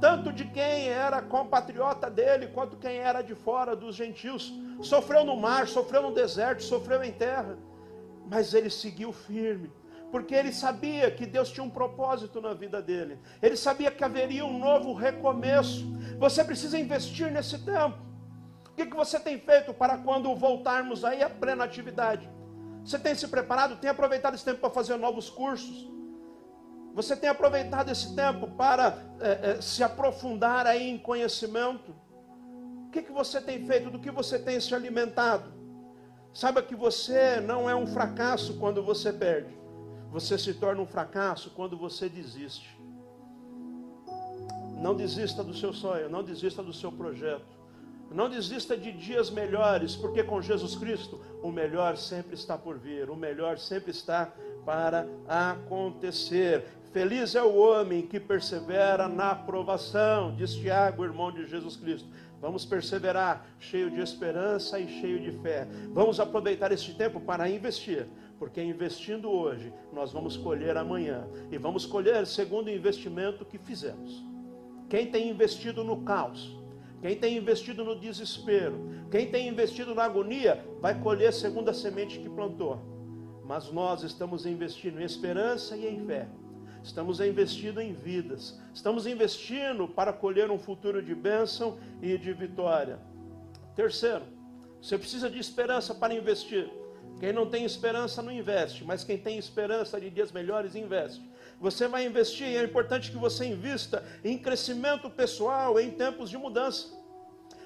tanto 0.00 0.30
de 0.32 0.44
quem 0.44 0.88
era 0.88 1.22
compatriota 1.22 2.10
dele, 2.10 2.48
quanto 2.48 2.76
quem 2.76 2.98
era 2.98 3.22
de 3.22 3.34
fora 3.34 3.74
dos 3.74 3.94
gentios. 3.94 4.52
Sofreu 4.82 5.24
no 5.24 5.36
mar, 5.36 5.66
sofreu 5.66 6.02
no 6.02 6.12
deserto, 6.12 6.62
sofreu 6.62 7.02
em 7.02 7.12
terra 7.12 7.56
mas 8.28 8.52
ele 8.54 8.70
seguiu 8.70 9.12
firme, 9.12 9.70
porque 10.10 10.34
ele 10.34 10.52
sabia 10.52 11.10
que 11.10 11.26
Deus 11.26 11.50
tinha 11.50 11.64
um 11.64 11.70
propósito 11.70 12.40
na 12.40 12.54
vida 12.54 12.82
dele, 12.82 13.18
ele 13.40 13.56
sabia 13.56 13.90
que 13.90 14.04
haveria 14.04 14.44
um 14.44 14.58
novo 14.58 14.92
recomeço. 14.92 15.86
Você 16.18 16.44
precisa 16.44 16.78
investir 16.78 17.30
nesse 17.30 17.58
tempo. 17.64 17.98
O 18.66 18.74
que, 18.76 18.84
você 18.94 19.18
tem 19.18 19.38
feito 19.38 19.72
para 19.72 19.96
quando 19.98 20.34
voltarmos 20.34 21.04
aí 21.04 21.22
à 21.22 21.30
plena 21.30 21.64
atividade? 21.64 22.28
Você 22.84 22.98
tem 22.98 23.14
se 23.14 23.26
preparado, 23.28 23.76
tem 23.76 23.88
aproveitado 23.88 24.34
esse 24.34 24.44
tempo 24.44 24.60
para 24.60 24.70
fazer 24.70 24.96
novos 24.96 25.30
cursos? 25.30 25.90
Você 26.94 27.16
tem 27.16 27.28
aproveitado 27.28 27.90
esse 27.90 28.14
tempo 28.14 28.48
para 28.48 28.98
é, 29.20 29.50
é, 29.50 29.60
se 29.60 29.82
aprofundar 29.82 30.66
aí 30.66 30.88
em 30.88 30.98
conhecimento? 30.98 31.94
O 32.86 32.90
que 32.90 33.12
você 33.12 33.40
tem 33.40 33.66
feito? 33.66 33.90
Do 33.90 33.98
que 33.98 34.10
você 34.10 34.38
tem 34.38 34.60
se 34.60 34.74
alimentado? 34.74 35.52
Saiba 36.36 36.60
que 36.60 36.76
você 36.76 37.40
não 37.40 37.68
é 37.68 37.74
um 37.74 37.86
fracasso 37.86 38.58
quando 38.58 38.82
você 38.82 39.10
perde. 39.10 39.56
Você 40.12 40.36
se 40.36 40.52
torna 40.52 40.82
um 40.82 40.86
fracasso 40.86 41.50
quando 41.56 41.78
você 41.78 42.10
desiste. 42.10 42.78
Não 44.78 44.94
desista 44.94 45.42
do 45.42 45.54
seu 45.54 45.72
sonho, 45.72 46.10
não 46.10 46.22
desista 46.22 46.62
do 46.62 46.74
seu 46.74 46.92
projeto. 46.92 47.56
Não 48.10 48.28
desista 48.28 48.76
de 48.76 48.92
dias 48.92 49.30
melhores, 49.30 49.96
porque 49.96 50.22
com 50.22 50.42
Jesus 50.42 50.76
Cristo 50.76 51.18
o 51.42 51.50
melhor 51.50 51.96
sempre 51.96 52.34
está 52.34 52.58
por 52.58 52.78
vir, 52.78 53.08
o 53.08 53.16
melhor 53.16 53.56
sempre 53.56 53.90
está 53.90 54.30
para 54.62 55.06
acontecer. 55.26 56.66
Feliz 56.92 57.34
é 57.34 57.42
o 57.42 57.56
homem 57.56 58.06
que 58.06 58.20
persevera 58.20 59.08
na 59.08 59.30
aprovação, 59.30 60.34
diz 60.36 60.52
Tiago, 60.52 61.02
irmão 61.02 61.32
de 61.32 61.46
Jesus 61.46 61.76
Cristo. 61.76 62.06
Vamos 62.40 62.64
perseverar, 62.64 63.46
cheio 63.58 63.90
de 63.90 64.00
esperança 64.00 64.78
e 64.78 64.88
cheio 65.00 65.20
de 65.20 65.32
fé. 65.40 65.66
Vamos 65.92 66.20
aproveitar 66.20 66.70
este 66.70 66.94
tempo 66.94 67.20
para 67.20 67.48
investir, 67.48 68.06
porque 68.38 68.62
investindo 68.62 69.30
hoje, 69.30 69.72
nós 69.92 70.12
vamos 70.12 70.36
colher 70.36 70.76
amanhã. 70.76 71.26
E 71.50 71.56
vamos 71.56 71.86
colher 71.86 72.26
segundo 72.26 72.66
o 72.66 72.70
investimento 72.70 73.44
que 73.44 73.58
fizemos. 73.58 74.22
Quem 74.88 75.10
tem 75.10 75.30
investido 75.30 75.82
no 75.82 76.02
caos, 76.02 76.56
quem 77.00 77.16
tem 77.16 77.36
investido 77.36 77.84
no 77.84 77.98
desespero, 77.98 79.06
quem 79.10 79.30
tem 79.30 79.48
investido 79.48 79.94
na 79.94 80.04
agonia, 80.04 80.64
vai 80.80 81.00
colher 81.00 81.32
segundo 81.32 81.70
a 81.70 81.74
semente 81.74 82.18
que 82.18 82.28
plantou. 82.28 82.78
Mas 83.44 83.70
nós 83.72 84.02
estamos 84.02 84.44
investindo 84.44 85.00
em 85.00 85.04
esperança 85.04 85.76
e 85.76 85.86
em 85.86 86.04
fé 86.04 86.28
estamos 86.86 87.18
investindo 87.20 87.80
em 87.80 87.92
vidas, 87.92 88.58
estamos 88.72 89.06
investindo 89.06 89.88
para 89.88 90.12
colher 90.12 90.50
um 90.50 90.58
futuro 90.58 91.02
de 91.02 91.14
bênção 91.14 91.78
e 92.00 92.16
de 92.16 92.32
vitória. 92.32 92.98
Terceiro, 93.74 94.24
você 94.80 94.96
precisa 94.96 95.28
de 95.28 95.38
esperança 95.38 95.94
para 95.94 96.14
investir. 96.14 96.70
Quem 97.18 97.32
não 97.32 97.46
tem 97.46 97.64
esperança 97.64 98.22
não 98.22 98.30
investe, 98.30 98.84
mas 98.84 99.02
quem 99.02 99.18
tem 99.18 99.36
esperança 99.36 100.00
de 100.00 100.10
dias 100.10 100.30
melhores 100.30 100.76
investe. 100.76 101.28
Você 101.60 101.88
vai 101.88 102.06
investir 102.06 102.46
e 102.46 102.56
é 102.56 102.62
importante 102.62 103.10
que 103.10 103.16
você 103.16 103.46
invista 103.46 104.04
em 104.22 104.38
crescimento 104.38 105.10
pessoal 105.10 105.80
em 105.80 105.90
tempos 105.90 106.30
de 106.30 106.38
mudança. 106.38 106.94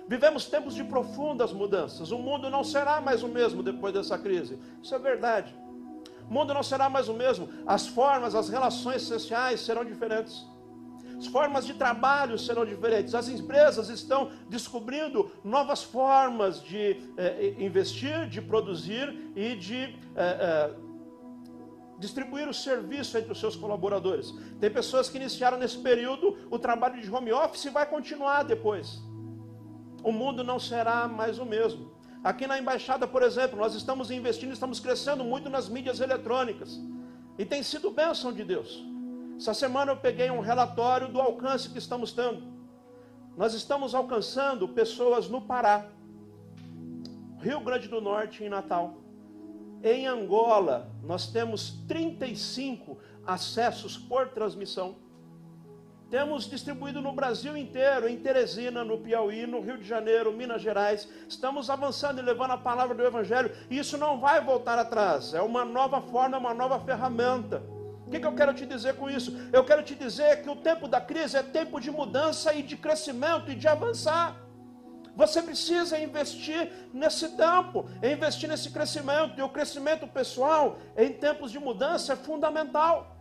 Vivemos 0.08 0.46
tempos 0.46 0.74
de 0.74 0.82
profundas 0.82 1.52
mudanças. 1.52 2.10
O 2.10 2.18
mundo 2.18 2.48
não 2.48 2.64
será 2.64 3.00
mais 3.00 3.22
o 3.22 3.28
mesmo 3.28 3.62
depois 3.62 3.92
dessa 3.92 4.18
crise. 4.18 4.58
Isso 4.82 4.94
é 4.94 4.98
verdade. 4.98 5.54
O 6.30 6.32
mundo 6.32 6.54
não 6.54 6.62
será 6.62 6.88
mais 6.88 7.08
o 7.08 7.12
mesmo. 7.12 7.48
As 7.66 7.88
formas, 7.88 8.36
as 8.36 8.48
relações 8.48 9.02
sociais 9.02 9.62
serão 9.62 9.84
diferentes. 9.84 10.46
As 11.18 11.26
formas 11.26 11.66
de 11.66 11.74
trabalho 11.74 12.38
serão 12.38 12.64
diferentes. 12.64 13.16
As 13.16 13.28
empresas 13.28 13.88
estão 13.88 14.30
descobrindo 14.48 15.30
novas 15.42 15.82
formas 15.82 16.62
de 16.62 17.02
eh, 17.16 17.56
investir, 17.58 18.28
de 18.28 18.40
produzir 18.40 19.32
e 19.34 19.56
de 19.56 19.82
eh, 19.82 19.96
eh, 20.16 20.70
distribuir 21.98 22.48
o 22.48 22.54
serviço 22.54 23.18
entre 23.18 23.32
os 23.32 23.40
seus 23.40 23.56
colaboradores. 23.56 24.32
Tem 24.60 24.70
pessoas 24.70 25.10
que 25.10 25.18
iniciaram 25.18 25.58
nesse 25.58 25.78
período 25.78 26.38
o 26.48 26.60
trabalho 26.60 27.02
de 27.02 27.12
home 27.12 27.32
office 27.32 27.64
e 27.64 27.70
vai 27.70 27.86
continuar 27.86 28.44
depois. 28.44 29.02
O 30.04 30.12
mundo 30.12 30.44
não 30.44 30.60
será 30.60 31.08
mais 31.08 31.40
o 31.40 31.44
mesmo. 31.44 31.90
Aqui 32.22 32.46
na 32.46 32.58
embaixada, 32.58 33.06
por 33.06 33.22
exemplo, 33.22 33.58
nós 33.58 33.74
estamos 33.74 34.10
investindo, 34.10 34.52
estamos 34.52 34.78
crescendo 34.78 35.24
muito 35.24 35.48
nas 35.48 35.68
mídias 35.68 36.00
eletrônicas. 36.00 36.78
E 37.38 37.46
tem 37.46 37.62
sido 37.62 37.90
bênção 37.90 38.32
de 38.32 38.44
Deus. 38.44 38.84
Essa 39.38 39.54
semana 39.54 39.92
eu 39.92 39.96
peguei 39.96 40.30
um 40.30 40.40
relatório 40.40 41.08
do 41.08 41.18
alcance 41.18 41.70
que 41.70 41.78
estamos 41.78 42.12
tendo. 42.12 42.42
Nós 43.38 43.54
estamos 43.54 43.94
alcançando 43.94 44.68
pessoas 44.68 45.30
no 45.30 45.40
Pará, 45.40 45.86
Rio 47.40 47.60
Grande 47.60 47.88
do 47.88 48.02
Norte 48.02 48.44
e 48.44 48.50
Natal. 48.50 48.98
Em 49.82 50.06
Angola, 50.06 50.90
nós 51.02 51.32
temos 51.32 51.82
35 51.88 52.98
acessos 53.26 53.96
por 53.96 54.28
transmissão. 54.28 54.96
Temos 56.10 56.50
distribuído 56.50 57.00
no 57.00 57.12
Brasil 57.12 57.56
inteiro, 57.56 58.08
em 58.08 58.16
Teresina, 58.16 58.82
no 58.82 58.98
Piauí, 58.98 59.46
no 59.46 59.60
Rio 59.60 59.78
de 59.78 59.86
Janeiro, 59.86 60.32
Minas 60.32 60.60
Gerais. 60.60 61.08
Estamos 61.28 61.70
avançando 61.70 62.18
e 62.18 62.22
levando 62.22 62.50
a 62.50 62.58
palavra 62.58 62.96
do 62.96 63.06
Evangelho. 63.06 63.52
E 63.70 63.78
isso 63.78 63.96
não 63.96 64.18
vai 64.18 64.40
voltar 64.40 64.76
atrás. 64.76 65.32
É 65.34 65.40
uma 65.40 65.64
nova 65.64 66.02
forma, 66.02 66.36
uma 66.36 66.52
nova 66.52 66.80
ferramenta. 66.80 67.62
O 68.04 68.10
que, 68.10 68.18
que 68.18 68.26
eu 68.26 68.34
quero 68.34 68.52
te 68.52 68.66
dizer 68.66 68.96
com 68.96 69.08
isso? 69.08 69.32
Eu 69.52 69.64
quero 69.64 69.84
te 69.84 69.94
dizer 69.94 70.42
que 70.42 70.50
o 70.50 70.56
tempo 70.56 70.88
da 70.88 71.00
crise 71.00 71.36
é 71.36 71.44
tempo 71.44 71.80
de 71.80 71.92
mudança 71.92 72.52
e 72.52 72.60
de 72.60 72.76
crescimento 72.76 73.52
e 73.52 73.54
de 73.54 73.68
avançar. 73.68 74.34
Você 75.14 75.40
precisa 75.40 75.96
investir 75.96 76.72
nesse 76.92 77.28
tempo, 77.36 77.86
investir 78.02 78.48
nesse 78.48 78.68
crescimento. 78.70 79.38
E 79.38 79.42
o 79.42 79.48
crescimento 79.48 80.08
pessoal 80.08 80.76
em 80.96 81.12
tempos 81.12 81.52
de 81.52 81.60
mudança 81.60 82.14
é 82.14 82.16
fundamental. 82.16 83.19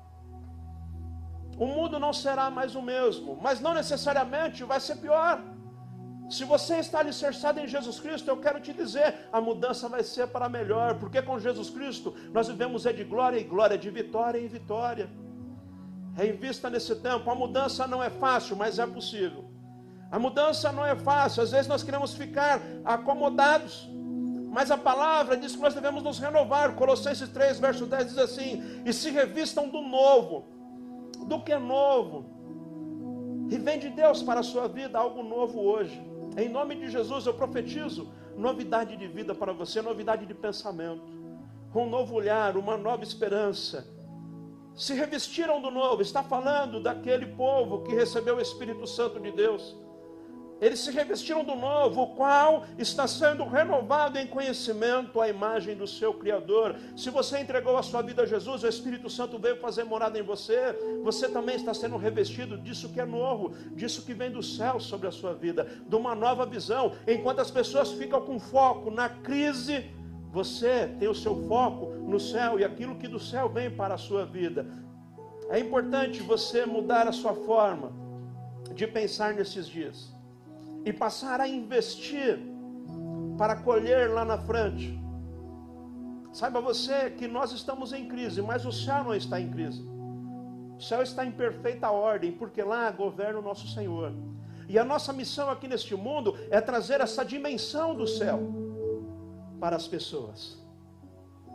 O 1.60 1.68
mundo 1.68 2.00
não 2.00 2.14
será 2.14 2.50
mais 2.50 2.74
o 2.74 2.82
mesmo, 2.82 3.38
mas 3.42 3.60
não 3.60 3.74
necessariamente 3.74 4.64
vai 4.64 4.80
ser 4.80 4.96
pior. 4.96 5.42
Se 6.30 6.46
você 6.46 6.78
está 6.78 7.00
alicerçado 7.00 7.60
em 7.60 7.68
Jesus 7.68 8.00
Cristo, 8.00 8.30
eu 8.30 8.38
quero 8.38 8.62
te 8.62 8.72
dizer, 8.72 9.28
a 9.30 9.42
mudança 9.42 9.90
vai 9.90 10.02
ser 10.02 10.28
para 10.28 10.48
melhor, 10.48 10.96
porque 11.00 11.22
com 11.22 11.38
Jesus 11.38 11.70
Cristo 11.70 12.16
nós 12.32 12.48
vivemos 12.48 12.86
é 12.86 12.94
de 12.94 13.04
glória 13.04 13.38
em 13.38 13.48
glória, 13.48 13.78
de 13.78 13.90
vitória 13.90 14.40
em 14.40 14.48
vitória. 14.48 15.10
Reinvista 16.16 16.70
nesse 16.70 16.96
tempo. 16.96 17.30
A 17.30 17.36
mudança 17.36 17.86
não 17.86 18.02
é 18.02 18.10
fácil, 18.10 18.56
mas 18.56 18.80
é 18.80 18.88
possível. 18.88 19.52
A 20.10 20.18
mudança 20.18 20.72
não 20.72 20.86
é 20.86 20.96
fácil, 20.96 21.44
às 21.44 21.52
vezes 21.52 21.68
nós 21.68 21.84
queremos 21.84 22.14
ficar 22.14 22.62
acomodados. 22.86 23.90
Mas 24.50 24.72
a 24.72 24.78
palavra 24.78 25.36
diz 25.36 25.56
que 25.56 25.62
nós 25.62 25.74
devemos 25.74 26.04
nos 26.04 26.20
renovar. 26.20 26.76
Colossenses 26.76 27.30
3, 27.30 27.60
verso 27.60 27.86
10 27.86 28.08
diz 28.08 28.18
assim: 28.18 28.82
E 28.86 28.94
se 28.94 29.10
revistam 29.12 29.68
do 29.70 29.82
novo 29.82 30.59
do 31.26 31.42
que 31.42 31.52
é 31.52 31.60
novo. 31.60 32.26
E 33.50 33.58
vem 33.58 33.80
de 33.80 33.90
Deus 33.90 34.22
para 34.22 34.42
a 34.42 34.44
sua 34.44 34.68
vida 34.68 35.00
algo 35.00 35.24
novo 35.24 35.60
hoje. 35.60 36.00
Em 36.38 36.48
nome 36.48 36.76
de 36.76 36.90
Jesus 36.90 37.26
eu 37.26 37.34
profetizo 37.34 38.12
novidade 38.38 38.96
de 38.96 39.08
vida 39.08 39.36
para 39.36 39.52
você, 39.52 39.82
novidade 39.82 40.26
de 40.26 40.34
pensamento, 40.34 41.04
um 41.76 41.90
novo 41.90 42.16
olhar, 42.16 42.56
uma 42.58 42.78
nova 42.78 43.04
esperança. 43.04 43.88
Se 44.76 44.94
revestiram 44.94 45.62
do 45.62 45.70
novo, 45.70 46.02
está 46.02 46.24
falando 46.24 46.82
daquele 46.82 47.26
povo 47.26 47.84
que 47.84 47.94
recebeu 47.94 48.38
o 48.38 48.42
Espírito 48.42 48.88
Santo 48.88 49.20
de 49.20 49.32
Deus 49.32 49.76
eles 50.62 50.80
se 50.80 50.92
revestiram 50.92 51.44
do 51.44 51.56
novo, 51.56 52.02
o 52.02 52.08
qual 52.08 52.66
está 52.78 53.08
sendo 53.08 53.46
renovado 53.46 54.18
em 54.18 54.28
conhecimento 54.28 55.22
à 55.22 55.30
imagem 55.30 55.76
do 55.76 55.88
seu 55.88 56.14
Criador. 56.14 56.76
Se 56.98 57.10
você 57.10 57.40
entregou 57.40 57.78
a 57.78 57.84
sua 57.84 58.02
vida 58.02 58.24
a 58.24 58.26
Jesus, 58.26 58.64
o 58.64 58.68
Espírito 58.68 59.10
Santo 59.10 59.40
veio 59.40 59.58
fazer 59.58 59.86
morada 59.86 60.20
em 60.20 60.24
você, 60.24 60.76
você 61.02 61.30
também 61.30 61.56
está 61.56 61.74
sendo 61.74 61.96
revestido 61.96 62.58
disso 62.58 62.90
que 62.90 63.00
é 63.00 63.06
novo, 63.06 63.54
disso 63.72 64.02
que 64.06 64.14
vem 64.14 64.32
do 64.32 64.44
céu 64.44 64.80
sobre 64.80 65.08
a 65.08 65.12
sua 65.12 65.34
vida, 65.34 65.66
de 65.88 65.96
uma 65.96 66.14
nova 66.14 66.46
visão. 66.46 66.92
Enquanto 67.08 67.40
as 67.40 67.50
pessoas 67.50 67.92
ficam 67.92 68.22
com 68.22 68.38
foco 68.38 68.92
na 68.92 69.08
crise, 69.08 69.90
você 70.32 70.94
tem 71.00 71.08
o 71.08 71.16
seu 71.16 71.48
foco 71.48 71.86
no 71.86 72.20
céu 72.20 72.60
e 72.60 72.66
aquilo 72.66 72.98
que 72.98 73.08
do 73.08 73.20
céu 73.20 73.48
vem 73.48 73.72
para 73.72 73.94
a 73.94 73.98
sua 73.98 74.26
vida. 74.26 74.68
É 75.50 75.58
importante 75.58 76.22
você 76.22 76.66
mudar 76.66 77.08
a 77.08 77.12
sua 77.14 77.34
forma 77.34 77.92
de 78.76 78.86
pensar 78.86 79.34
nesses 79.34 79.66
dias 79.66 80.19
e 80.90 80.94
passar 80.94 81.40
a 81.40 81.48
investir 81.48 82.40
para 83.38 83.56
colher 83.58 84.10
lá 84.10 84.26
na 84.26 84.40
frente. 84.40 85.00
Saiba 86.34 86.60
você 86.60 87.12
que 87.12 87.28
nós 87.28 87.52
estamos 87.52 87.94
em 87.94 88.08
crise, 88.08 88.42
mas 88.42 88.66
o 88.66 88.72
céu 88.72 89.04
não 89.04 89.14
está 89.14 89.40
em 89.40 89.52
crise. 89.52 89.88
O 90.78 90.82
céu 90.82 91.04
está 91.04 91.24
em 91.24 91.32
perfeita 91.32 91.92
ordem, 91.92 92.32
porque 92.32 92.64
lá 92.64 92.90
governa 92.90 93.38
o 93.38 93.42
nosso 93.44 93.68
Senhor. 93.68 94.12
E 94.68 94.80
a 94.80 94.84
nossa 94.84 95.14
missão 95.14 95.52
aqui 95.52 95.68
neste 95.68 95.96
mundo 95.96 96.36
é 96.50 96.60
trazer 96.60 97.02
essa 97.02 97.24
dimensão 97.24 97.94
do 97.94 98.08
céu 98.08 98.40
para 99.60 99.76
as 99.76 99.88
pessoas. 99.88 100.58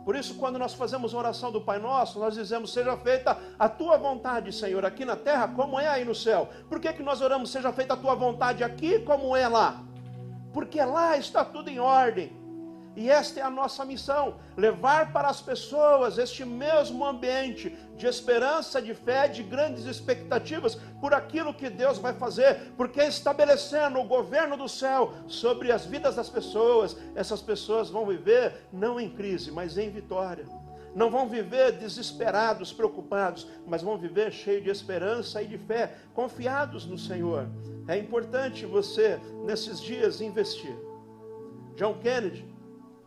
Por 0.05 0.15
isso, 0.15 0.35
quando 0.35 0.59
nós 0.59 0.75
fazemos 0.75 1.15
a 1.15 1.17
oração 1.17 1.51
do 1.51 1.59
Pai 1.59 1.79
Nosso, 1.79 2.19
nós 2.19 2.35
dizemos: 2.35 2.71
Seja 2.71 2.95
feita 2.95 3.35
a 3.57 3.67
tua 3.67 3.97
vontade, 3.97 4.53
Senhor, 4.53 4.85
aqui 4.85 5.03
na 5.03 5.15
terra, 5.15 5.47
como 5.47 5.79
é 5.79 5.87
aí 5.87 6.05
no 6.05 6.13
céu. 6.13 6.47
Por 6.69 6.79
que, 6.79 6.93
que 6.93 7.01
nós 7.01 7.21
oramos: 7.21 7.49
Seja 7.49 7.73
feita 7.73 7.95
a 7.95 7.97
tua 7.97 8.13
vontade 8.13 8.63
aqui, 8.63 8.99
como 8.99 9.35
é 9.35 9.47
lá? 9.47 9.83
Porque 10.53 10.79
lá 10.79 11.17
está 11.17 11.43
tudo 11.43 11.69
em 11.69 11.79
ordem. 11.79 12.31
E 12.95 13.09
esta 13.09 13.39
é 13.39 13.43
a 13.43 13.49
nossa 13.49 13.83
missão: 13.83 14.35
levar 14.55 15.11
para 15.11 15.27
as 15.27 15.41
pessoas 15.41 16.17
este 16.17 16.45
mesmo 16.45 17.05
ambiente 17.05 17.75
de 17.97 18.07
esperança, 18.07 18.81
de 18.81 18.93
fé, 18.93 19.27
de 19.27 19.43
grandes 19.43 19.85
expectativas 19.85 20.75
por 21.01 21.13
aquilo 21.13 21.53
que 21.53 21.69
Deus 21.69 21.97
vai 21.97 22.13
fazer, 22.13 22.73
porque 22.77 23.01
estabelecendo 23.01 23.99
o 23.99 24.05
governo 24.05 24.55
do 24.55 24.69
céu 24.69 25.13
sobre 25.27 25.71
as 25.71 25.85
vidas 25.85 26.15
das 26.15 26.29
pessoas, 26.29 26.95
essas 27.15 27.41
pessoas 27.41 27.89
vão 27.89 28.05
viver 28.05 28.67
não 28.71 28.99
em 28.99 29.09
crise, 29.09 29.51
mas 29.51 29.77
em 29.77 29.89
vitória. 29.89 30.45
Não 30.95 31.11
vão 31.11 31.27
viver 31.27 31.73
desesperados, 31.73 32.71
preocupados, 32.71 33.45
mas 33.67 33.81
vão 33.81 33.97
viver 33.97 34.31
cheios 34.31 34.63
de 34.63 34.69
esperança 34.69 35.43
e 35.43 35.47
de 35.47 35.57
fé, 35.57 35.93
confiados 36.13 36.85
no 36.85 36.97
Senhor. 36.97 37.49
É 37.85 37.97
importante 37.97 38.65
você, 38.65 39.19
nesses 39.45 39.81
dias, 39.81 40.21
investir. 40.21 40.73
John 41.75 41.95
Kennedy, 41.95 42.45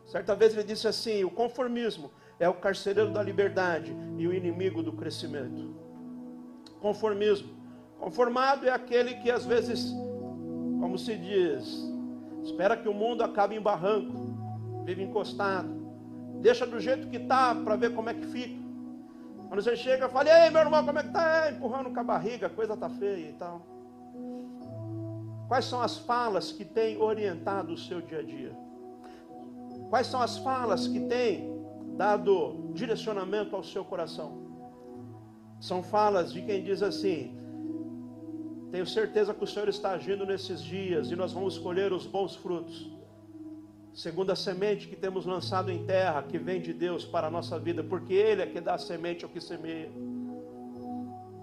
Certa 0.08 0.34
vez 0.34 0.54
ele 0.54 0.64
disse 0.64 0.88
assim: 0.88 1.22
o 1.22 1.30
conformismo 1.30 2.10
é 2.40 2.48
o 2.48 2.54
carcereiro 2.54 3.12
da 3.12 3.22
liberdade 3.22 3.94
e 4.16 4.26
o 4.26 4.32
inimigo 4.32 4.82
do 4.82 4.92
crescimento. 4.92 5.76
Conformismo. 6.80 7.56
Conformado 8.00 8.66
é 8.66 8.70
aquele 8.70 9.14
que 9.14 9.30
às 9.30 9.44
vezes, 9.44 9.92
como 10.80 10.96
se 10.96 11.16
diz, 11.16 11.84
espera 12.42 12.76
que 12.76 12.88
o 12.88 12.94
mundo 12.94 13.22
acabe 13.22 13.54
em 13.54 13.60
barranco, 13.60 14.82
vive 14.84 15.02
encostado, 15.02 15.68
deixa 16.40 16.64
do 16.64 16.80
jeito 16.80 17.08
que 17.08 17.16
está 17.16 17.54
para 17.54 17.76
ver 17.76 17.92
como 17.94 18.08
é 18.08 18.14
que 18.14 18.26
fica. 18.26 18.58
Quando 19.48 19.62
você 19.62 19.76
chega, 19.76 20.08
fala, 20.08 20.44
ei 20.44 20.50
meu 20.50 20.60
irmão, 20.60 20.84
como 20.86 20.98
é 20.98 21.02
que 21.02 21.08
está? 21.08 21.46
É, 21.46 21.50
empurrando 21.50 21.90
com 21.92 22.00
a 22.00 22.04
barriga, 22.04 22.46
a 22.46 22.50
coisa 22.50 22.74
está 22.74 22.88
feia 22.88 23.30
e 23.30 23.32
tal. 23.32 23.66
Quais 25.48 25.64
são 25.64 25.82
as 25.82 25.98
falas 25.98 26.52
que 26.52 26.64
têm 26.64 26.98
orientado 26.98 27.72
o 27.72 27.76
seu 27.76 28.00
dia 28.00 28.20
a 28.20 28.22
dia? 28.22 28.67
Quais 29.88 30.06
são 30.06 30.20
as 30.20 30.38
falas 30.38 30.86
que 30.86 31.00
têm 31.00 31.58
dado 31.96 32.70
direcionamento 32.74 33.56
ao 33.56 33.62
seu 33.62 33.84
coração? 33.84 34.46
São 35.60 35.82
falas 35.82 36.32
de 36.32 36.42
quem 36.42 36.62
diz 36.62 36.82
assim: 36.82 37.36
Tenho 38.70 38.86
certeza 38.86 39.32
que 39.32 39.42
o 39.42 39.46
Senhor 39.46 39.68
está 39.68 39.90
agindo 39.92 40.26
nesses 40.26 40.62
dias 40.62 41.10
e 41.10 41.16
nós 41.16 41.32
vamos 41.32 41.58
colher 41.58 41.92
os 41.92 42.06
bons 42.06 42.36
frutos. 42.36 42.90
Segundo 43.94 44.30
a 44.30 44.36
semente 44.36 44.86
que 44.86 44.94
temos 44.94 45.26
lançado 45.26 45.72
em 45.72 45.84
terra, 45.84 46.22
que 46.22 46.38
vem 46.38 46.60
de 46.60 46.72
Deus 46.72 47.04
para 47.04 47.26
a 47.26 47.30
nossa 47.30 47.58
vida, 47.58 47.82
porque 47.82 48.12
Ele 48.12 48.42
é 48.42 48.46
que 48.46 48.60
dá 48.60 48.74
a 48.74 48.78
semente 48.78 49.24
ao 49.24 49.30
que 49.30 49.40
semeia. 49.40 49.90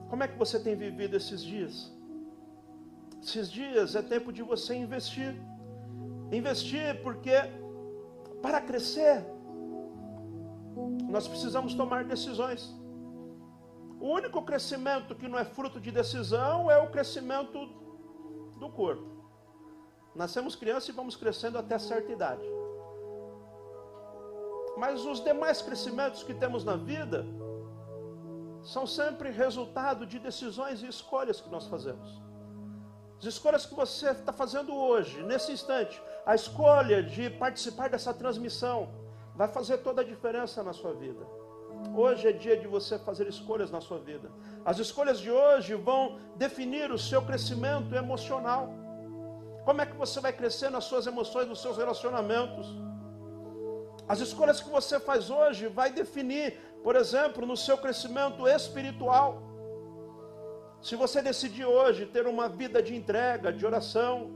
Como 0.09 0.23
é 0.23 0.27
que 0.27 0.37
você 0.37 0.59
tem 0.59 0.75
vivido 0.75 1.17
esses 1.17 1.43
dias? 1.43 1.91
Esses 3.21 3.51
dias 3.51 3.95
é 3.95 4.01
tempo 4.01 4.31
de 4.31 4.43
você 4.43 4.75
investir. 4.75 5.35
Investir 6.31 7.01
porque 7.01 7.31
para 8.45 8.61
crescer, 8.61 9.25
nós 11.09 11.27
precisamos 11.27 11.73
tomar 11.73 12.03
decisões. 12.03 12.71
O 13.99 14.07
único 14.07 14.39
crescimento 14.43 15.15
que 15.15 15.27
não 15.27 15.39
é 15.39 15.43
fruto 15.43 15.79
de 15.79 15.89
decisão 15.89 16.69
é 16.69 16.77
o 16.77 16.91
crescimento 16.91 17.57
do 18.59 18.69
corpo. 18.69 19.07
Nascemos 20.13 20.55
crianças 20.55 20.89
e 20.89 20.91
vamos 20.91 21.15
crescendo 21.15 21.57
até 21.57 21.79
certa 21.79 22.11
idade. 22.11 22.47
Mas 24.77 25.03
os 25.05 25.23
demais 25.23 25.63
crescimentos 25.63 26.21
que 26.21 26.33
temos 26.35 26.63
na 26.63 26.75
vida 26.75 27.25
são 28.61 28.85
sempre 28.85 29.31
resultado 29.31 30.05
de 30.05 30.19
decisões 30.19 30.83
e 30.83 30.87
escolhas 30.87 31.41
que 31.41 31.49
nós 31.49 31.65
fazemos. 31.65 32.21
As 33.17 33.25
escolhas 33.25 33.65
que 33.65 33.73
você 33.73 34.09
está 34.09 34.33
fazendo 34.33 34.75
hoje, 34.75 35.23
nesse 35.23 35.51
instante, 35.51 36.01
a 36.25 36.35
escolha 36.35 37.01
de 37.01 37.29
participar 37.29 37.89
dessa 37.89 38.13
transmissão 38.13 38.89
vai 39.35 39.47
fazer 39.47 39.77
toda 39.79 40.01
a 40.01 40.05
diferença 40.05 40.61
na 40.63 40.73
sua 40.73 40.93
vida. 40.93 41.25
Hoje 41.95 42.27
é 42.27 42.31
dia 42.31 42.57
de 42.57 42.67
você 42.67 42.97
fazer 42.99 43.27
escolhas 43.27 43.71
na 43.71 43.79
sua 43.79 43.99
vida. 43.99 44.31
As 44.63 44.79
escolhas 44.79 45.19
de 45.19 45.31
hoje 45.31 45.75
vão 45.75 46.19
definir 46.35 46.91
o 46.91 46.97
seu 46.97 47.21
crescimento 47.21 47.93
emocional. 47.95 48.69
Como 49.63 49.81
é 49.81 49.85
que 49.85 49.95
você 49.95 50.19
vai 50.19 50.33
crescer 50.33 50.69
nas 50.69 50.83
suas 50.85 51.07
emoções, 51.07 51.47
nos 51.47 51.61
seus 51.61 51.77
relacionamentos? 51.77 52.67
As 54.07 54.19
escolhas 54.19 54.61
que 54.61 54.69
você 54.69 54.99
faz 54.99 55.29
hoje 55.29 55.67
vai 55.67 55.91
definir, 55.91 56.59
por 56.83 56.95
exemplo, 56.95 57.45
no 57.45 57.57
seu 57.57 57.77
crescimento 57.77 58.47
espiritual. 58.47 59.41
Se 60.85 60.95
você 60.95 61.19
decidir 61.19 61.65
hoje 61.65 62.05
ter 62.05 62.27
uma 62.27 62.47
vida 62.47 62.79
de 62.79 62.95
entrega, 62.95 63.51
de 63.51 63.65
oração, 63.65 64.29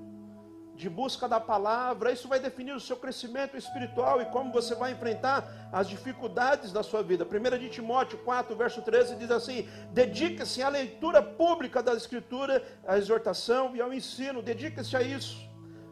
de 0.73 0.89
busca 0.89 1.27
da 1.27 1.39
palavra, 1.39 2.11
isso 2.11 2.27
vai 2.27 2.39
definir 2.39 2.73
o 2.73 2.79
seu 2.79 2.97
crescimento 2.97 3.55
espiritual 3.55 4.19
e 4.19 4.25
como 4.25 4.51
você 4.51 4.73
vai 4.73 4.91
enfrentar 4.93 5.69
as 5.71 5.87
dificuldades 5.87 6.71
da 6.71 6.81
sua 6.81 7.03
vida. 7.03 7.23
1 7.23 7.59
de 7.59 7.69
Timóteo 7.69 8.17
4, 8.25 8.55
verso 8.55 8.81
13 8.81 9.15
diz 9.17 9.29
assim: 9.29 9.69
dedique-se 9.91 10.63
à 10.63 10.69
leitura 10.69 11.21
pública 11.21 11.83
da 11.83 11.93
Escritura, 11.93 12.63
à 12.83 12.97
exortação 12.97 13.75
e 13.75 13.79
ao 13.79 13.93
ensino, 13.93 14.41
dedique-se 14.41 14.97
a 14.97 15.03
isso. 15.03 15.47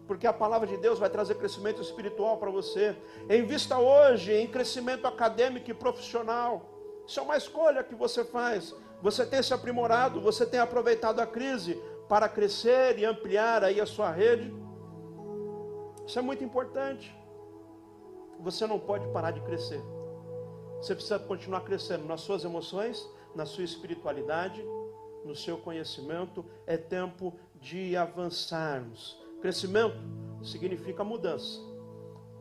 Porque 0.08 0.26
a 0.26 0.34
palavra 0.34 0.66
de 0.66 0.78
Deus 0.78 0.98
vai 0.98 1.12
trazer 1.12 1.36
crescimento 1.36 1.84
espiritual 1.84 2.38
para 2.38 2.50
você. 2.50 2.98
Em 3.30 3.46
vista 3.46 3.78
hoje 3.78 4.34
em 4.34 4.48
crescimento 4.48 5.06
acadêmico 5.06 5.70
e 5.70 5.74
profissional. 5.76 6.68
Isso 7.08 7.20
é 7.20 7.24
uma 7.24 7.38
escolha 7.38 7.84
que 7.84 7.94
você 7.94 8.26
faz. 8.26 8.74
Você 9.02 9.26
tem 9.26 9.42
se 9.44 9.54
aprimorado, 9.54 10.20
você 10.20 10.46
tem 10.46 10.60
aproveitado 10.60 11.20
a 11.20 11.28
crise 11.28 11.76
para 12.10 12.28
crescer 12.28 12.98
e 12.98 13.06
ampliar 13.06 13.64
aí 13.64 13.80
a 13.80 13.86
sua 13.86 14.12
rede. 14.12 14.54
Isso 16.06 16.18
é 16.18 16.22
muito 16.22 16.44
importante. 16.44 17.16
Você 18.40 18.66
não 18.66 18.80
pode 18.80 19.08
parar 19.10 19.32
de 19.32 19.42
crescer. 19.42 19.82
Você 20.82 20.94
precisa 20.94 21.20
continuar 21.20 21.62
crescendo 21.62 22.06
nas 22.06 22.22
suas 22.22 22.44
emoções, 22.44 23.08
na 23.36 23.46
sua 23.46 23.64
espiritualidade, 23.64 24.64
no 25.26 25.36
seu 25.36 25.58
conhecimento. 25.58 26.46
É 26.66 26.78
tempo 26.78 27.34
de 27.56 27.96
avançarmos. 27.98 29.20
Crescimento 29.42 29.98
significa 30.44 31.04
mudança. 31.04 31.60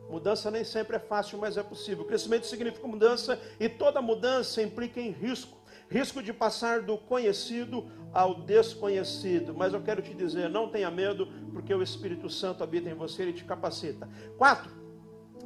Mudança 0.09 0.49
nem 0.49 0.63
sempre 0.63 0.95
é 0.95 0.99
fácil, 0.99 1.37
mas 1.37 1.57
é 1.57 1.63
possível. 1.63 2.05
Crescimento 2.05 2.45
significa 2.45 2.87
mudança 2.87 3.39
e 3.59 3.67
toda 3.67 4.01
mudança 4.01 4.61
implica 4.61 5.01
em 5.01 5.11
risco. 5.11 5.56
Risco 5.89 6.21
de 6.21 6.33
passar 6.33 6.81
do 6.81 6.97
conhecido 6.97 7.89
ao 8.13 8.41
desconhecido. 8.41 9.53
Mas 9.55 9.73
eu 9.73 9.81
quero 9.81 10.01
te 10.01 10.13
dizer, 10.13 10.49
não 10.49 10.69
tenha 10.69 10.91
medo, 10.91 11.27
porque 11.53 11.73
o 11.73 11.81
Espírito 11.81 12.29
Santo 12.29 12.63
habita 12.63 12.89
em 12.89 12.93
você 12.93 13.29
e 13.29 13.33
te 13.33 13.45
capacita. 13.45 14.09
Quatro, 14.37 14.71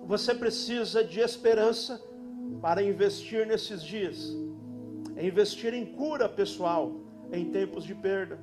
você 0.06 0.34
precisa 0.34 1.04
de 1.04 1.20
esperança 1.20 2.02
para 2.62 2.82
investir 2.82 3.46
nesses 3.46 3.84
dias. 3.84 4.36
É 5.16 5.26
investir 5.26 5.74
em 5.74 5.86
cura 5.86 6.28
pessoal 6.28 7.02
em 7.32 7.52
tempos 7.52 7.84
de 7.84 7.94
perda. 7.94 8.40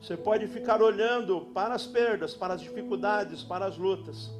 Você 0.00 0.16
pode 0.16 0.48
ficar 0.48 0.82
olhando 0.82 1.42
para 1.54 1.74
as 1.74 1.86
perdas, 1.86 2.34
para 2.34 2.54
as 2.54 2.60
dificuldades, 2.60 3.44
para 3.44 3.66
as 3.66 3.78
lutas, 3.78 4.32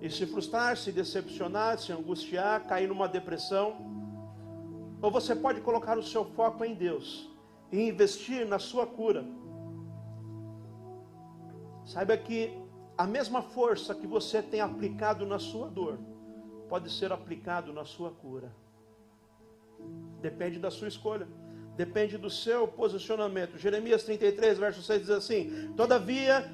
e 0.00 0.08
se 0.08 0.24
frustrar, 0.24 0.76
se 0.76 0.92
decepcionar, 0.92 1.78
se 1.78 1.90
angustiar, 1.90 2.64
cair 2.66 2.88
numa 2.88 3.08
depressão. 3.08 3.93
Ou 5.04 5.10
você 5.10 5.36
pode 5.36 5.60
colocar 5.60 5.98
o 5.98 6.02
seu 6.02 6.24
foco 6.24 6.64
em 6.64 6.74
Deus 6.74 7.30
e 7.70 7.88
investir 7.90 8.46
na 8.46 8.58
sua 8.58 8.86
cura. 8.86 9.22
Saiba 11.84 12.16
que 12.16 12.58
a 12.96 13.06
mesma 13.06 13.42
força 13.42 13.94
que 13.94 14.06
você 14.06 14.42
tem 14.42 14.62
aplicado 14.62 15.26
na 15.26 15.38
sua 15.38 15.68
dor 15.68 15.98
pode 16.70 16.90
ser 16.90 17.12
aplicado 17.12 17.70
na 17.70 17.84
sua 17.84 18.12
cura. 18.12 18.50
Depende 20.22 20.58
da 20.58 20.70
sua 20.70 20.88
escolha. 20.88 21.28
Depende 21.76 22.16
do 22.16 22.30
seu 22.30 22.66
posicionamento. 22.66 23.58
Jeremias 23.58 24.04
33, 24.04 24.56
verso 24.56 24.82
6 24.82 25.00
diz 25.02 25.10
assim: 25.10 25.74
Todavia 25.76 26.50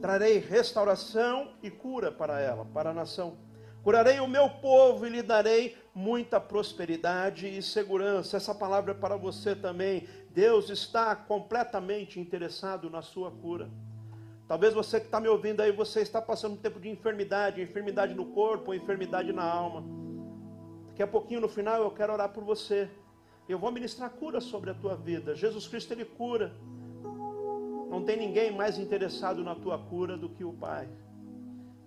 trarei 0.00 0.38
restauração 0.38 1.52
e 1.62 1.70
cura 1.70 2.10
para 2.10 2.40
ela, 2.40 2.64
para 2.64 2.90
a 2.90 2.94
nação. 2.94 3.38
Curarei 3.84 4.18
o 4.18 4.26
meu 4.26 4.50
povo 4.50 5.06
e 5.06 5.10
lhe 5.10 5.22
darei 5.22 5.76
muita 5.94 6.40
prosperidade 6.40 7.46
e 7.46 7.62
segurança. 7.62 8.36
Essa 8.36 8.54
palavra 8.54 8.92
é 8.92 8.94
para 8.94 9.16
você 9.16 9.54
também. 9.54 10.06
Deus 10.30 10.70
está 10.70 11.14
completamente 11.16 12.20
interessado 12.20 12.88
na 12.88 13.02
sua 13.02 13.30
cura. 13.30 13.68
Talvez 14.46 14.74
você 14.74 14.98
que 14.98 15.06
está 15.06 15.20
me 15.20 15.28
ouvindo 15.28 15.60
aí, 15.60 15.70
você 15.70 16.00
está 16.00 16.20
passando 16.20 16.54
um 16.54 16.56
tempo 16.56 16.80
de 16.80 16.88
enfermidade, 16.88 17.62
enfermidade 17.62 18.14
no 18.14 18.26
corpo, 18.26 18.74
enfermidade 18.74 19.32
na 19.32 19.44
alma. 19.44 19.84
Daqui 20.88 21.02
a 21.02 21.06
pouquinho 21.06 21.40
no 21.40 21.48
final 21.48 21.82
eu 21.82 21.90
quero 21.90 22.12
orar 22.12 22.30
por 22.30 22.42
você. 22.42 22.90
Eu 23.48 23.58
vou 23.58 23.70
ministrar 23.70 24.10
cura 24.10 24.40
sobre 24.40 24.70
a 24.70 24.74
tua 24.74 24.96
vida. 24.96 25.34
Jesus 25.34 25.66
Cristo, 25.66 25.92
Ele 25.92 26.04
cura. 26.04 26.52
Não 27.88 28.04
tem 28.04 28.16
ninguém 28.16 28.52
mais 28.52 28.78
interessado 28.78 29.42
na 29.42 29.54
tua 29.54 29.78
cura 29.78 30.16
do 30.16 30.28
que 30.28 30.44
o 30.44 30.52
Pai. 30.52 30.88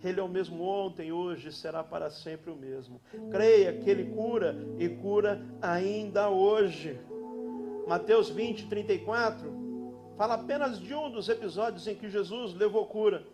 Ele 0.03 0.19
é 0.19 0.23
o 0.23 0.27
mesmo 0.27 0.63
ontem, 0.63 1.11
hoje, 1.11 1.51
será 1.51 1.81
para 1.83 2.09
sempre 2.09 2.51
o 2.51 2.55
mesmo. 2.55 2.99
Creia 3.31 3.71
que 3.73 3.89
Ele 3.89 4.11
cura 4.13 4.55
e 4.77 4.89
cura 4.89 5.41
ainda 5.61 6.29
hoje. 6.29 6.99
Mateus 7.87 8.29
20, 8.29 8.67
34 8.67 9.63
fala 10.17 10.35
apenas 10.35 10.79
de 10.79 10.93
um 10.93 11.09
dos 11.09 11.29
episódios 11.29 11.87
em 11.87 11.95
que 11.95 12.09
Jesus 12.09 12.53
levou 12.53 12.85
cura. 12.85 13.25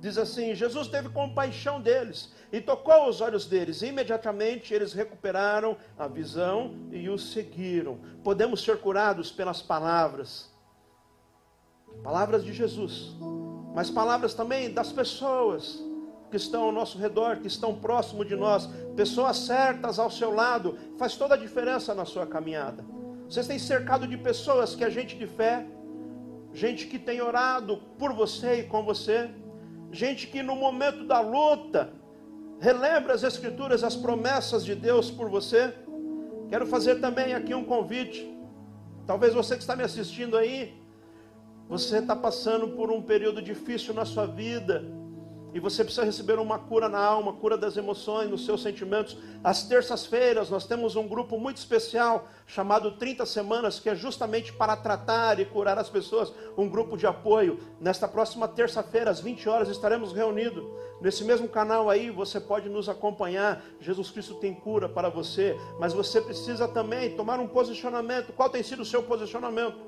Diz 0.00 0.18
assim: 0.18 0.54
Jesus 0.54 0.88
teve 0.88 1.08
compaixão 1.08 1.80
deles 1.80 2.32
e 2.52 2.60
tocou 2.60 3.08
os 3.08 3.20
olhos 3.20 3.46
deles. 3.46 3.80
E 3.82 3.86
imediatamente 3.86 4.74
eles 4.74 4.92
recuperaram 4.92 5.76
a 5.96 6.06
visão 6.06 6.74
e 6.90 7.08
o 7.08 7.18
seguiram. 7.18 7.98
Podemos 8.22 8.62
ser 8.62 8.78
curados 8.78 9.30
pelas 9.30 9.62
palavras, 9.62 10.52
palavras 12.02 12.44
de 12.44 12.52
Jesus, 12.52 13.14
mas 13.74 13.90
palavras 13.90 14.34
também 14.34 14.70
das 14.70 14.92
pessoas 14.92 15.85
que 16.30 16.36
estão 16.36 16.64
ao 16.64 16.72
nosso 16.72 16.98
redor, 16.98 17.36
que 17.36 17.46
estão 17.46 17.74
próximo 17.74 18.24
de 18.24 18.36
nós, 18.36 18.68
pessoas 18.96 19.36
certas 19.38 19.98
ao 19.98 20.10
seu 20.10 20.32
lado, 20.32 20.78
faz 20.98 21.16
toda 21.16 21.34
a 21.34 21.38
diferença 21.38 21.94
na 21.94 22.04
sua 22.04 22.26
caminhada. 22.26 22.84
Vocês 23.28 23.46
têm 23.46 23.58
cercado 23.58 24.06
de 24.06 24.16
pessoas 24.16 24.74
que 24.74 24.84
a 24.84 24.90
gente 24.90 25.16
de 25.16 25.26
fé, 25.26 25.66
gente 26.52 26.86
que 26.86 26.98
tem 26.98 27.20
orado 27.20 27.78
por 27.98 28.12
você 28.12 28.60
e 28.60 28.62
com 28.64 28.82
você 28.84 29.30
gente 29.92 30.26
que 30.26 30.42
no 30.42 30.56
momento 30.56 31.04
da 31.04 31.20
luta 31.20 31.92
relembra 32.60 33.14
as 33.14 33.22
Escrituras, 33.22 33.84
as 33.84 33.96
promessas 33.96 34.64
de 34.64 34.74
Deus 34.74 35.10
por 35.10 35.28
você. 35.28 35.74
Quero 36.48 36.66
fazer 36.66 36.96
também 36.96 37.34
aqui 37.34 37.54
um 37.54 37.64
convite. 37.64 38.34
Talvez 39.06 39.34
você 39.34 39.54
que 39.54 39.62
está 39.62 39.76
me 39.76 39.82
assistindo 39.82 40.36
aí, 40.36 40.74
você 41.68 41.98
está 41.98 42.14
passando 42.14 42.68
por 42.68 42.90
um 42.90 43.02
período 43.02 43.42
difícil 43.42 43.92
na 43.94 44.04
sua 44.04 44.26
vida 44.26 44.84
e 45.56 45.58
você 45.58 45.82
precisa 45.82 46.04
receber 46.04 46.38
uma 46.38 46.58
cura 46.58 46.86
na 46.86 47.02
alma, 47.02 47.32
cura 47.32 47.56
das 47.56 47.78
emoções, 47.78 48.28
nos 48.28 48.44
seus 48.44 48.60
sentimentos. 48.60 49.16
Às 49.42 49.62
terças-feiras 49.62 50.50
nós 50.50 50.66
temos 50.66 50.96
um 50.96 51.08
grupo 51.08 51.38
muito 51.38 51.56
especial 51.56 52.28
chamado 52.46 52.98
30 52.98 53.24
Semanas, 53.24 53.80
que 53.80 53.88
é 53.88 53.94
justamente 53.94 54.52
para 54.52 54.76
tratar 54.76 55.40
e 55.40 55.46
curar 55.46 55.78
as 55.78 55.88
pessoas, 55.88 56.30
um 56.58 56.68
grupo 56.68 56.94
de 56.94 57.06
apoio. 57.06 57.58
Nesta 57.80 58.06
próxima 58.06 58.46
terça-feira, 58.46 59.10
às 59.10 59.18
20 59.18 59.48
horas, 59.48 59.70
estaremos 59.70 60.12
reunidos. 60.12 60.62
Nesse 61.00 61.24
mesmo 61.24 61.48
canal 61.48 61.88
aí, 61.88 62.10
você 62.10 62.38
pode 62.38 62.68
nos 62.68 62.86
acompanhar. 62.86 63.64
Jesus 63.80 64.10
Cristo 64.10 64.34
tem 64.34 64.52
cura 64.52 64.90
para 64.90 65.08
você, 65.08 65.58
mas 65.80 65.94
você 65.94 66.20
precisa 66.20 66.68
também 66.68 67.16
tomar 67.16 67.40
um 67.40 67.48
posicionamento. 67.48 68.30
Qual 68.34 68.50
tem 68.50 68.62
sido 68.62 68.82
o 68.82 68.84
seu 68.84 69.02
posicionamento? 69.02 69.78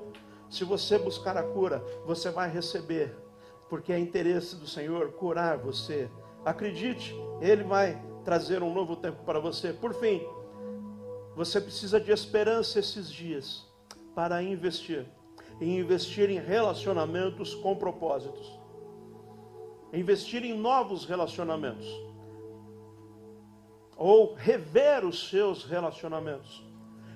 Se 0.49 0.63
você 0.63 0.97
buscar 0.97 1.37
a 1.37 1.43
cura, 1.43 1.85
você 2.07 2.31
vai 2.31 2.49
receber 2.49 3.28
porque 3.69 3.93
é 3.93 3.99
interesse 3.99 4.55
do 4.55 4.67
Senhor 4.67 5.11
curar 5.13 5.57
você. 5.57 6.09
Acredite, 6.43 7.15
Ele 7.39 7.63
vai 7.63 8.01
trazer 8.25 8.63
um 8.63 8.73
novo 8.73 8.95
tempo 8.95 9.23
para 9.23 9.39
você. 9.39 9.71
Por 9.71 9.93
fim, 9.93 10.21
você 11.35 11.61
precisa 11.61 11.99
de 11.99 12.11
esperança 12.11 12.79
esses 12.79 13.11
dias 13.11 13.67
para 14.15 14.41
investir. 14.41 15.05
E 15.61 15.77
investir 15.77 16.29
em 16.29 16.39
relacionamentos 16.39 17.53
com 17.55 17.75
propósitos. 17.75 18.59
Investir 19.93 20.43
em 20.43 20.57
novos 20.57 21.05
relacionamentos. 21.05 21.87
Ou 23.95 24.33
rever 24.33 25.05
os 25.05 25.29
seus 25.29 25.63
relacionamentos. 25.65 26.65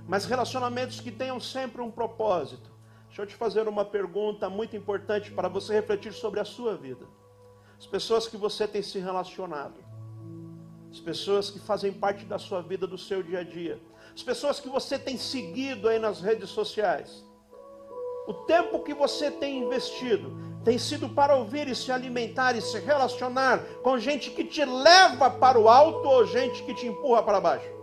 Mas 0.05 0.25
relacionamentos 0.25 0.99
que 0.99 1.11
tenham 1.11 1.39
sempre 1.39 1.81
um 1.81 1.89
propósito 1.89 2.72
Deixa 3.13 3.21
eu 3.21 3.27
te 3.27 3.35
fazer 3.35 3.67
uma 3.67 3.85
pergunta 3.85 4.49
muito 4.49 4.75
importante 4.75 5.29
para 5.29 5.47
você 5.47 5.71
refletir 5.71 6.11
sobre 6.13 6.39
a 6.39 6.43
sua 6.43 6.75
vida. 6.75 7.05
As 7.77 7.85
pessoas 7.85 8.27
que 8.27 8.35
você 8.35 8.67
tem 8.67 8.81
se 8.81 8.97
relacionado, 8.97 9.75
as 10.89 10.99
pessoas 10.99 11.51
que 11.51 11.59
fazem 11.59 11.93
parte 11.93 12.25
da 12.25 12.39
sua 12.39 12.63
vida, 12.63 12.87
do 12.87 12.97
seu 12.97 13.21
dia 13.21 13.41
a 13.41 13.43
dia, 13.43 13.79
as 14.11 14.23
pessoas 14.23 14.59
que 14.59 14.67
você 14.67 14.97
tem 14.97 15.15
seguido 15.15 15.89
aí 15.89 15.99
nas 15.99 16.21
redes 16.21 16.49
sociais. 16.49 17.23
O 18.25 18.33
tempo 18.33 18.79
que 18.79 18.95
você 18.95 19.29
tem 19.29 19.59
investido 19.59 20.35
tem 20.65 20.79
sido 20.79 21.07
para 21.07 21.35
ouvir 21.35 21.67
e 21.67 21.75
se 21.75 21.91
alimentar 21.91 22.55
e 22.55 22.61
se 22.63 22.79
relacionar 22.79 23.63
com 23.83 23.95
gente 23.99 24.31
que 24.31 24.43
te 24.43 24.65
leva 24.65 25.29
para 25.29 25.59
o 25.59 25.69
alto 25.69 26.09
ou 26.09 26.25
gente 26.25 26.63
que 26.63 26.73
te 26.73 26.87
empurra 26.87 27.21
para 27.21 27.39
baixo. 27.39 27.82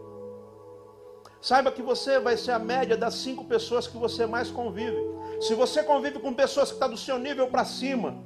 Saiba 1.40 1.72
que 1.72 1.82
você 1.82 2.18
vai 2.18 2.36
ser 2.36 2.52
a 2.52 2.58
média 2.58 2.96
das 2.96 3.14
cinco 3.14 3.44
pessoas 3.46 3.86
que 3.86 3.96
você 3.96 4.26
mais 4.26 4.50
convive. 4.50 4.98
Se 5.40 5.54
você 5.54 5.82
convive 5.82 6.18
com 6.18 6.34
pessoas 6.34 6.68
que 6.68 6.74
estão 6.74 6.88
tá 6.88 6.94
do 6.94 7.00
seu 7.00 7.18
nível 7.18 7.48
para 7.48 7.64
cima, 7.64 8.22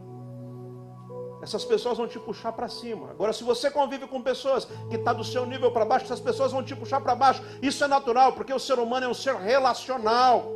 essas 1.40 1.64
pessoas 1.64 1.98
vão 1.98 2.08
te 2.08 2.18
puxar 2.18 2.52
para 2.52 2.68
cima. 2.68 3.10
Agora, 3.10 3.32
se 3.32 3.44
você 3.44 3.70
convive 3.70 4.08
com 4.08 4.20
pessoas 4.20 4.64
que 4.64 4.96
estão 4.96 5.04
tá 5.04 5.12
do 5.12 5.22
seu 5.22 5.46
nível 5.46 5.70
para 5.70 5.84
baixo, 5.84 6.06
essas 6.06 6.18
pessoas 6.18 6.50
vão 6.50 6.64
te 6.64 6.74
puxar 6.74 7.00
para 7.00 7.14
baixo. 7.14 7.42
Isso 7.62 7.84
é 7.84 7.86
natural, 7.86 8.32
porque 8.32 8.52
o 8.52 8.58
ser 8.58 8.78
humano 8.80 9.06
é 9.06 9.08
um 9.08 9.14
ser 9.14 9.36
relacional. 9.36 10.50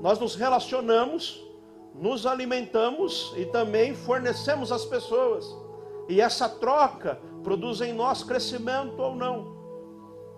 Nós 0.00 0.18
nos 0.18 0.36
relacionamos, 0.36 1.44
nos 1.94 2.24
alimentamos 2.24 3.34
e 3.36 3.44
também 3.44 3.94
fornecemos 3.94 4.72
às 4.72 4.86
pessoas. 4.86 5.44
E 6.08 6.20
essa 6.20 6.48
troca 6.48 7.20
produz 7.42 7.82
em 7.82 7.92
nós 7.92 8.22
crescimento 8.22 8.98
ou 9.00 9.14
não. 9.14 9.53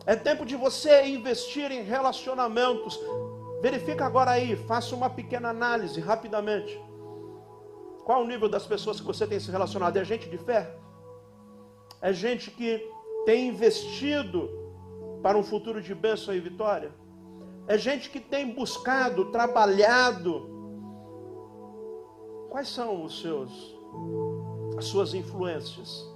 É 0.07 0.15
tempo 0.15 0.47
de 0.47 0.57
você 0.57 1.05
investir 1.07 1.71
em 1.73 1.83
relacionamentos, 1.83 2.99
Verifica 3.61 4.05
agora 4.05 4.33
aí, 4.33 4.55
faça 4.55 4.95
uma 4.95 5.09
pequena 5.09 5.49
análise 5.49 5.99
rapidamente. 6.01 6.81
Qual 8.05 8.23
o 8.23 8.27
nível 8.27 8.49
das 8.49 8.67
pessoas 8.67 9.01
que 9.01 9.07
você 9.07 9.27
tem 9.27 9.41
se 9.41 9.51
relacionado? 9.51 9.97
É 9.97 10.05
gente 10.05 10.29
de 10.29 10.39
fé? 10.39 10.79
É 12.01 12.13
gente 12.13 12.51
que 12.51 12.89
tem 13.25 13.49
investido 13.49 14.49
para 15.23 15.37
um 15.37 15.43
futuro 15.43 15.81
de 15.81 15.95
bênção 15.95 16.35
e 16.35 16.41
vitória? 16.41 16.93
É 17.67 17.77
gente 17.77 18.11
que 18.11 18.21
tem 18.21 18.53
buscado, 18.55 19.33
trabalhado. 19.33 20.49
Quais 22.51 22.69
são 22.69 23.03
os 23.05 23.21
seus 23.21 23.75
as 24.79 24.85
suas 24.85 25.15
influências? 25.15 26.07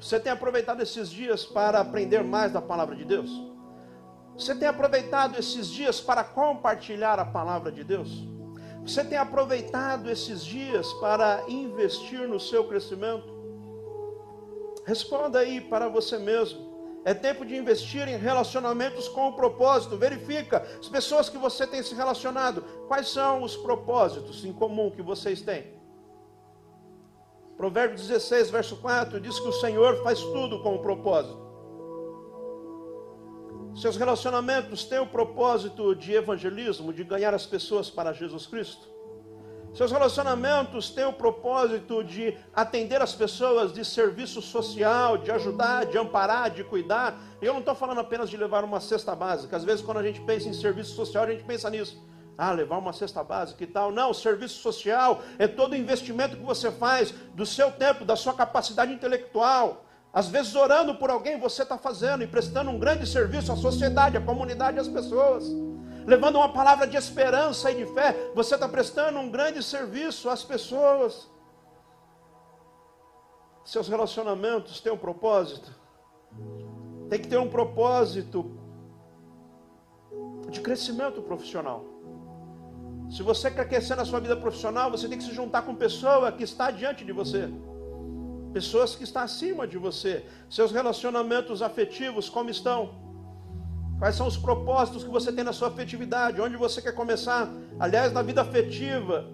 Você 0.00 0.20
tem 0.20 0.30
aproveitado 0.30 0.80
esses 0.80 1.10
dias 1.10 1.44
para 1.44 1.80
aprender 1.80 2.22
mais 2.22 2.52
da 2.52 2.62
palavra 2.62 2.94
de 2.94 3.04
Deus? 3.04 3.30
Você 4.36 4.54
tem 4.54 4.68
aproveitado 4.68 5.36
esses 5.36 5.66
dias 5.66 6.00
para 6.00 6.22
compartilhar 6.22 7.18
a 7.18 7.24
palavra 7.24 7.72
de 7.72 7.82
Deus? 7.82 8.28
Você 8.82 9.02
tem 9.02 9.18
aproveitado 9.18 10.08
esses 10.08 10.44
dias 10.44 10.92
para 10.94 11.44
investir 11.48 12.28
no 12.28 12.38
seu 12.38 12.68
crescimento? 12.68 13.36
Responda 14.86 15.40
aí 15.40 15.60
para 15.60 15.88
você 15.88 16.16
mesmo. 16.18 16.68
É 17.04 17.12
tempo 17.12 17.44
de 17.44 17.56
investir 17.56 18.08
em 18.08 18.16
relacionamentos 18.16 19.08
com 19.08 19.28
o 19.28 19.32
propósito. 19.32 19.96
Verifica 19.96 20.66
as 20.78 20.88
pessoas 20.88 21.28
que 21.28 21.36
você 21.36 21.66
tem 21.66 21.82
se 21.82 21.94
relacionado. 21.94 22.62
Quais 22.86 23.08
são 23.08 23.42
os 23.42 23.56
propósitos 23.56 24.44
em 24.44 24.52
comum 24.52 24.90
que 24.90 25.02
vocês 25.02 25.42
têm? 25.42 25.78
Provérbios 27.58 28.06
16, 28.06 28.50
verso 28.50 28.76
4 28.76 29.20
diz 29.20 29.40
que 29.40 29.48
o 29.48 29.52
Senhor 29.52 30.00
faz 30.04 30.20
tudo 30.20 30.62
com 30.62 30.76
o 30.76 30.78
propósito. 30.78 31.46
Seus 33.74 33.96
relacionamentos 33.96 34.84
têm 34.84 35.00
o 35.00 35.06
propósito 35.06 35.92
de 35.94 36.12
evangelismo, 36.12 36.92
de 36.92 37.02
ganhar 37.02 37.34
as 37.34 37.46
pessoas 37.46 37.90
para 37.90 38.12
Jesus 38.12 38.46
Cristo? 38.46 38.88
Seus 39.74 39.90
relacionamentos 39.90 40.90
têm 40.90 41.04
o 41.04 41.12
propósito 41.12 42.02
de 42.04 42.36
atender 42.54 43.02
as 43.02 43.14
pessoas, 43.14 43.72
de 43.72 43.84
serviço 43.84 44.40
social, 44.40 45.18
de 45.18 45.30
ajudar, 45.32 45.84
de 45.84 45.98
amparar, 45.98 46.50
de 46.50 46.62
cuidar. 46.62 47.20
Eu 47.42 47.52
não 47.52 47.60
estou 47.60 47.74
falando 47.74 48.00
apenas 48.00 48.30
de 48.30 48.36
levar 48.36 48.62
uma 48.62 48.80
cesta 48.80 49.16
básica. 49.16 49.56
Às 49.56 49.64
vezes, 49.64 49.84
quando 49.84 49.98
a 49.98 50.02
gente 50.02 50.20
pensa 50.20 50.48
em 50.48 50.52
serviço 50.52 50.94
social, 50.94 51.24
a 51.24 51.30
gente 51.30 51.44
pensa 51.44 51.68
nisso. 51.68 52.00
Ah, 52.38 52.52
levar 52.52 52.78
uma 52.78 52.92
cesta 52.92 53.22
básica 53.22 53.64
e 53.64 53.66
tal. 53.66 53.90
Não, 53.90 54.14
serviço 54.14 54.62
social 54.62 55.20
é 55.38 55.48
todo 55.48 55.72
o 55.72 55.76
investimento 55.76 56.36
que 56.36 56.42
você 56.42 56.70
faz 56.70 57.10
do 57.34 57.44
seu 57.44 57.72
tempo, 57.72 58.04
da 58.04 58.14
sua 58.14 58.32
capacidade 58.32 58.92
intelectual. 58.92 59.84
Às 60.12 60.28
vezes, 60.28 60.54
orando 60.54 60.94
por 60.94 61.10
alguém, 61.10 61.38
você 61.38 61.64
está 61.64 61.76
fazendo 61.76 62.22
e 62.22 62.28
prestando 62.28 62.70
um 62.70 62.78
grande 62.78 63.06
serviço 63.06 63.52
à 63.52 63.56
sociedade, 63.56 64.16
à 64.16 64.20
comunidade, 64.20 64.78
às 64.78 64.88
pessoas 64.88 65.44
levando 66.08 66.36
uma 66.36 66.50
palavra 66.50 66.86
de 66.86 66.96
esperança 66.96 67.70
e 67.70 67.84
de 67.84 67.92
fé, 67.92 68.16
você 68.34 68.54
está 68.54 68.66
prestando 68.66 69.18
um 69.18 69.30
grande 69.30 69.62
serviço 69.62 70.30
às 70.30 70.42
pessoas. 70.42 71.28
Seus 73.62 73.88
relacionamentos 73.88 74.80
têm 74.80 74.90
um 74.90 74.96
propósito, 74.96 75.70
tem 77.10 77.20
que 77.20 77.28
ter 77.28 77.36
um 77.36 77.50
propósito 77.50 78.58
de 80.48 80.62
crescimento 80.62 81.20
profissional. 81.20 81.84
Se 83.10 83.22
você 83.22 83.50
quer 83.50 83.66
crescer 83.66 83.94
na 83.94 84.04
sua 84.04 84.20
vida 84.20 84.36
profissional, 84.36 84.90
você 84.90 85.08
tem 85.08 85.16
que 85.16 85.24
se 85.24 85.34
juntar 85.34 85.62
com 85.62 85.74
pessoa 85.74 86.30
que 86.30 86.44
está 86.44 86.70
diante 86.70 87.04
de 87.04 87.12
você. 87.12 87.48
Pessoas 88.52 88.94
que 88.94 89.04
estão 89.04 89.22
acima 89.22 89.66
de 89.66 89.78
você. 89.78 90.26
Seus 90.48 90.72
relacionamentos 90.72 91.62
afetivos, 91.62 92.28
como 92.28 92.50
estão? 92.50 92.94
Quais 93.98 94.14
são 94.14 94.26
os 94.26 94.36
propósitos 94.36 95.04
que 95.04 95.10
você 95.10 95.32
tem 95.32 95.42
na 95.42 95.52
sua 95.52 95.68
afetividade? 95.68 96.40
Onde 96.40 96.56
você 96.56 96.82
quer 96.82 96.92
começar? 96.92 97.50
Aliás, 97.80 98.12
na 98.12 98.22
vida 98.22 98.42
afetiva, 98.42 99.26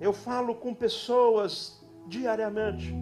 eu 0.00 0.12
falo 0.12 0.54
com 0.56 0.74
pessoas 0.74 1.80
diariamente, 2.08 2.92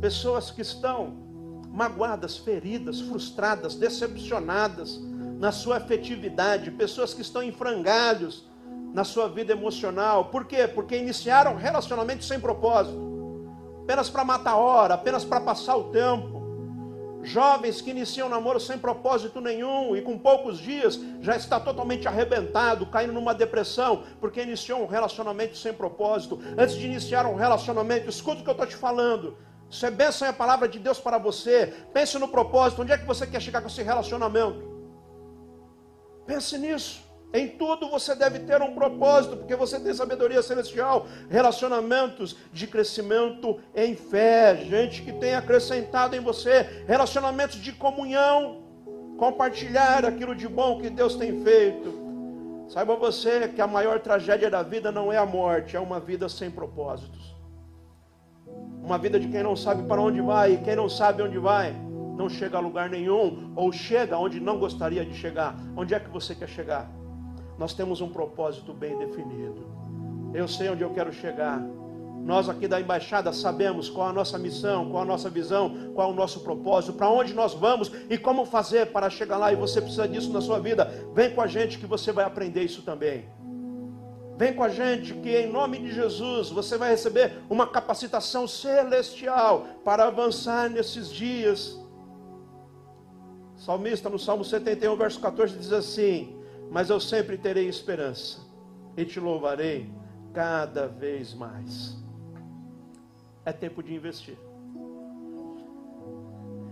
pessoas 0.00 0.50
que 0.50 0.62
estão 0.62 1.20
magoadas, 1.68 2.38
feridas, 2.38 3.00
frustradas, 3.00 3.74
decepcionadas 3.74 5.00
na 5.38 5.50
sua 5.50 5.78
afetividade, 5.78 6.70
pessoas 6.70 7.12
que 7.12 7.22
estão 7.22 7.42
em 7.42 7.50
frangalhos 7.50 8.51
na 8.92 9.04
sua 9.04 9.28
vida 9.28 9.52
emocional. 9.52 10.26
Por 10.26 10.44
quê? 10.44 10.68
Porque 10.68 10.96
iniciaram 10.96 11.56
relacionamentos 11.56 12.28
sem 12.28 12.38
propósito, 12.38 12.98
apenas 13.82 14.10
para 14.10 14.24
matar 14.24 14.52
a 14.52 14.56
hora, 14.56 14.94
apenas 14.94 15.24
para 15.24 15.40
passar 15.40 15.76
o 15.76 15.84
tempo 15.84 16.42
Jovens 17.22 17.80
que 17.80 17.90
iniciam 17.90 18.28
namoro 18.28 18.58
sem 18.58 18.76
propósito 18.76 19.40
nenhum 19.40 19.96
e 19.96 20.02
com 20.02 20.18
poucos 20.18 20.58
dias 20.58 21.00
já 21.20 21.36
está 21.36 21.60
totalmente 21.60 22.08
arrebentado, 22.08 22.84
caindo 22.86 23.12
numa 23.12 23.32
depressão, 23.32 24.02
porque 24.20 24.42
iniciou 24.42 24.82
um 24.82 24.86
relacionamento 24.86 25.56
sem 25.56 25.72
propósito. 25.72 26.40
Antes 26.58 26.74
de 26.74 26.84
iniciar 26.84 27.24
um 27.26 27.36
relacionamento, 27.36 28.10
escuta 28.10 28.40
o 28.40 28.44
que 28.44 28.50
eu 28.50 28.52
estou 28.52 28.66
te 28.66 28.74
falando. 28.74 29.38
Isso 29.70 29.86
é 29.86 29.90
bênção 29.90 30.26
é 30.26 30.30
a 30.30 30.34
palavra 30.34 30.68
de 30.68 30.80
Deus 30.80 30.98
para 30.98 31.16
você. 31.16 31.72
Pense 31.94 32.18
no 32.18 32.26
propósito. 32.26 32.82
Onde 32.82 32.92
é 32.92 32.98
que 32.98 33.06
você 33.06 33.24
quer 33.24 33.40
chegar 33.40 33.60
com 33.60 33.68
esse 33.68 33.82
relacionamento? 33.82 34.60
Pense 36.26 36.58
nisso. 36.58 37.02
Em 37.32 37.48
tudo 37.48 37.88
você 37.88 38.14
deve 38.14 38.40
ter 38.40 38.60
um 38.60 38.74
propósito, 38.74 39.38
porque 39.38 39.56
você 39.56 39.80
tem 39.80 39.94
sabedoria 39.94 40.42
celestial, 40.42 41.06
relacionamentos 41.30 42.36
de 42.52 42.66
crescimento 42.66 43.58
em 43.74 43.96
fé, 43.96 44.56
gente 44.56 45.00
que 45.02 45.12
tem 45.12 45.34
acrescentado 45.34 46.14
em 46.14 46.20
você, 46.20 46.84
relacionamentos 46.86 47.56
de 47.56 47.72
comunhão, 47.72 48.62
compartilhar 49.16 50.04
aquilo 50.04 50.34
de 50.34 50.46
bom 50.46 50.78
que 50.78 50.90
Deus 50.90 51.14
tem 51.14 51.42
feito. 51.42 52.02
Saiba 52.68 52.96
você 52.96 53.48
que 53.48 53.62
a 53.62 53.66
maior 53.66 54.00
tragédia 54.00 54.50
da 54.50 54.62
vida 54.62 54.92
não 54.92 55.10
é 55.10 55.16
a 55.16 55.24
morte, 55.26 55.76
é 55.76 55.80
uma 55.80 55.98
vida 55.98 56.28
sem 56.28 56.50
propósitos. 56.50 57.34
Uma 58.82 58.98
vida 58.98 59.18
de 59.18 59.28
quem 59.28 59.42
não 59.42 59.56
sabe 59.56 59.84
para 59.84 60.00
onde 60.00 60.20
vai, 60.20 60.52
e 60.52 60.58
quem 60.58 60.76
não 60.76 60.88
sabe 60.88 61.22
onde 61.22 61.38
vai, 61.38 61.74
não 62.16 62.28
chega 62.28 62.58
a 62.58 62.60
lugar 62.60 62.90
nenhum, 62.90 63.52
ou 63.56 63.72
chega 63.72 64.18
onde 64.18 64.38
não 64.38 64.58
gostaria 64.58 65.04
de 65.04 65.14
chegar. 65.14 65.56
Onde 65.76 65.94
é 65.94 66.00
que 66.00 66.10
você 66.10 66.34
quer 66.34 66.48
chegar? 66.48 67.01
Nós 67.62 67.72
temos 67.72 68.00
um 68.00 68.08
propósito 68.08 68.72
bem 68.74 68.98
definido. 68.98 69.64
Eu 70.34 70.48
sei 70.48 70.68
onde 70.68 70.82
eu 70.82 70.92
quero 70.92 71.12
chegar. 71.12 71.64
Nós 72.24 72.48
aqui 72.48 72.66
da 72.66 72.80
embaixada 72.80 73.32
sabemos 73.32 73.88
qual 73.88 74.08
a 74.08 74.12
nossa 74.12 74.36
missão, 74.36 74.90
qual 74.90 75.04
a 75.04 75.06
nossa 75.06 75.30
visão, 75.30 75.92
qual 75.94 76.10
o 76.10 76.12
nosso 76.12 76.40
propósito, 76.40 76.94
para 76.94 77.08
onde 77.08 77.32
nós 77.32 77.54
vamos 77.54 77.92
e 78.10 78.18
como 78.18 78.44
fazer 78.44 78.86
para 78.86 79.08
chegar 79.08 79.36
lá. 79.36 79.52
E 79.52 79.54
você 79.54 79.80
precisa 79.80 80.08
disso 80.08 80.32
na 80.32 80.40
sua 80.40 80.58
vida. 80.58 80.90
Vem 81.14 81.32
com 81.36 81.40
a 81.40 81.46
gente 81.46 81.78
que 81.78 81.86
você 81.86 82.10
vai 82.10 82.24
aprender 82.24 82.64
isso 82.64 82.82
também. 82.82 83.28
Vem 84.36 84.52
com 84.54 84.64
a 84.64 84.68
gente 84.68 85.14
que 85.14 85.30
em 85.30 85.48
nome 85.48 85.78
de 85.78 85.92
Jesus 85.92 86.50
você 86.50 86.76
vai 86.76 86.90
receber 86.90 87.44
uma 87.48 87.68
capacitação 87.68 88.48
celestial 88.48 89.66
para 89.84 90.08
avançar 90.08 90.68
nesses 90.68 91.08
dias. 91.08 91.78
salmista 93.56 94.10
no 94.10 94.18
Salmo 94.18 94.44
71, 94.44 94.96
verso 94.96 95.20
14 95.20 95.56
diz 95.56 95.72
assim: 95.72 96.41
mas 96.72 96.88
eu 96.88 96.98
sempre 96.98 97.36
terei 97.36 97.68
esperança 97.68 98.40
e 98.96 99.04
te 99.04 99.20
louvarei 99.20 99.92
cada 100.32 100.88
vez 100.88 101.34
mais. 101.34 102.02
É 103.44 103.52
tempo 103.52 103.82
de 103.82 103.94
investir. 103.94 104.38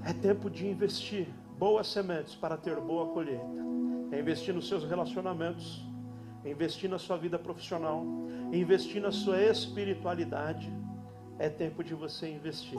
É 0.02 0.14
tempo 0.14 0.48
de 0.48 0.66
investir 0.66 1.28
boas 1.58 1.86
sementes 1.86 2.34
para 2.34 2.56
ter 2.56 2.80
boa 2.80 3.08
colheita. 3.08 3.60
É 4.10 4.18
investir 4.18 4.54
nos 4.54 4.68
seus 4.68 4.84
relacionamentos, 4.84 5.84
é 6.46 6.50
investir 6.50 6.88
na 6.88 6.98
sua 6.98 7.18
vida 7.18 7.38
profissional, 7.38 8.02
é 8.50 8.56
investir 8.56 9.02
na 9.02 9.12
sua 9.12 9.38
espiritualidade. 9.42 10.72
É 11.38 11.50
tempo 11.50 11.84
de 11.84 11.94
você 11.94 12.26
investir. 12.30 12.78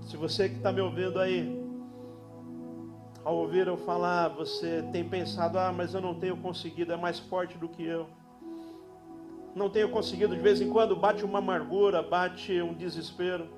Se 0.00 0.16
você 0.16 0.48
que 0.48 0.56
está 0.56 0.72
me 0.72 0.80
ouvindo 0.80 1.18
aí, 1.18 1.65
ao 3.26 3.38
ouvir 3.38 3.66
eu 3.66 3.76
falar, 3.76 4.28
você 4.28 4.84
tem 4.92 5.02
pensado, 5.02 5.58
ah, 5.58 5.72
mas 5.72 5.92
eu 5.94 6.00
não 6.00 6.14
tenho 6.14 6.36
conseguido, 6.36 6.92
é 6.92 6.96
mais 6.96 7.18
forte 7.18 7.58
do 7.58 7.68
que 7.68 7.84
eu. 7.84 8.06
Não 9.52 9.68
tenho 9.68 9.88
conseguido, 9.88 10.36
de 10.36 10.40
vez 10.40 10.60
em 10.60 10.70
quando 10.70 10.94
bate 10.94 11.24
uma 11.24 11.40
amargura, 11.40 12.00
bate 12.04 12.62
um 12.62 12.72
desespero. 12.72 13.48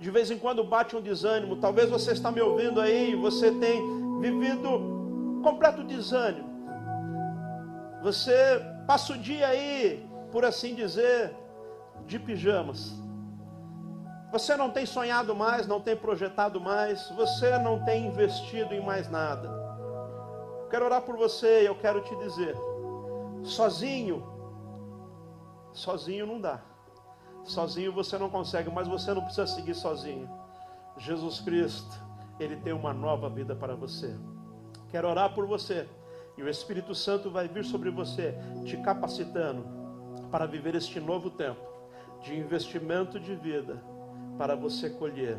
De 0.00 0.10
vez 0.10 0.30
em 0.30 0.38
quando 0.38 0.64
bate 0.64 0.96
um 0.96 1.00
desânimo. 1.02 1.56
Talvez 1.56 1.90
você 1.90 2.12
está 2.12 2.30
me 2.32 2.40
ouvindo 2.40 2.80
aí 2.80 3.10
e 3.10 3.14
você 3.14 3.52
tem 3.52 3.82
vivido 4.18 5.40
completo 5.42 5.84
desânimo. 5.84 6.48
Você 8.02 8.32
passa 8.86 9.12
o 9.12 9.18
dia 9.18 9.46
aí, 9.46 10.08
por 10.30 10.42
assim 10.42 10.74
dizer, 10.74 11.36
de 12.06 12.18
pijamas. 12.18 13.01
Você 14.32 14.56
não 14.56 14.70
tem 14.70 14.86
sonhado 14.86 15.36
mais, 15.36 15.66
não 15.66 15.78
tem 15.78 15.94
projetado 15.94 16.58
mais, 16.58 17.06
você 17.10 17.58
não 17.58 17.84
tem 17.84 18.06
investido 18.06 18.72
em 18.72 18.80
mais 18.80 19.10
nada. 19.10 19.46
quero 20.70 20.86
orar 20.86 21.02
por 21.02 21.18
você 21.18 21.68
eu 21.68 21.74
quero 21.74 22.00
te 22.00 22.16
dizer: 22.16 22.56
sozinho, 23.42 24.26
sozinho 25.70 26.26
não 26.26 26.40
dá. 26.40 26.62
Sozinho 27.44 27.92
você 27.92 28.16
não 28.16 28.30
consegue, 28.30 28.70
mas 28.70 28.88
você 28.88 29.12
não 29.12 29.22
precisa 29.22 29.46
seguir 29.46 29.74
sozinho. 29.74 30.30
Jesus 30.96 31.40
Cristo, 31.40 31.94
Ele 32.40 32.56
tem 32.56 32.72
uma 32.72 32.94
nova 32.94 33.28
vida 33.28 33.54
para 33.54 33.74
você. 33.74 34.16
Quero 34.90 35.10
orar 35.10 35.34
por 35.34 35.46
você. 35.46 35.86
E 36.38 36.42
o 36.42 36.48
Espírito 36.48 36.94
Santo 36.94 37.30
vai 37.30 37.48
vir 37.48 37.66
sobre 37.66 37.90
você, 37.90 38.34
te 38.64 38.78
capacitando 38.78 39.62
para 40.30 40.46
viver 40.46 40.74
este 40.74 40.98
novo 40.98 41.28
tempo 41.28 41.60
de 42.22 42.34
investimento 42.34 43.20
de 43.20 43.34
vida 43.34 43.91
para 44.42 44.56
você 44.56 44.90
colher 44.90 45.36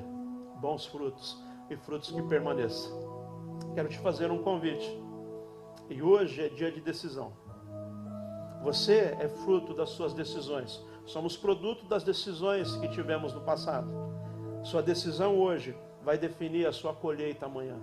bons 0.62 0.86
frutos 0.86 1.38
e 1.70 1.76
frutos 1.76 2.10
que 2.10 2.22
permaneçam. 2.22 2.90
Quero 3.76 3.90
te 3.90 4.00
fazer 4.00 4.32
um 4.32 4.42
convite. 4.42 4.98
E 5.90 6.02
hoje 6.02 6.42
é 6.42 6.48
dia 6.48 6.72
de 6.72 6.80
decisão. 6.80 7.34
Você 8.64 9.14
é 9.20 9.28
fruto 9.44 9.74
das 9.74 9.90
suas 9.90 10.14
decisões. 10.14 10.82
Somos 11.06 11.36
produto 11.36 11.86
das 11.86 12.02
decisões 12.02 12.78
que 12.78 12.88
tivemos 12.88 13.34
no 13.34 13.42
passado. 13.42 13.92
Sua 14.64 14.82
decisão 14.82 15.38
hoje 15.38 15.76
vai 16.02 16.18
definir 16.18 16.66
a 16.66 16.72
sua 16.72 16.94
colheita 16.94 17.46
amanhã. 17.46 17.76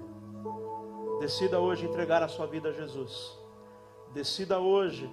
Decida 1.20 1.60
hoje 1.60 1.84
entregar 1.84 2.22
a 2.22 2.28
sua 2.28 2.46
vida 2.46 2.70
a 2.70 2.72
Jesus. 2.72 3.38
Decida 4.14 4.58
hoje 4.58 5.06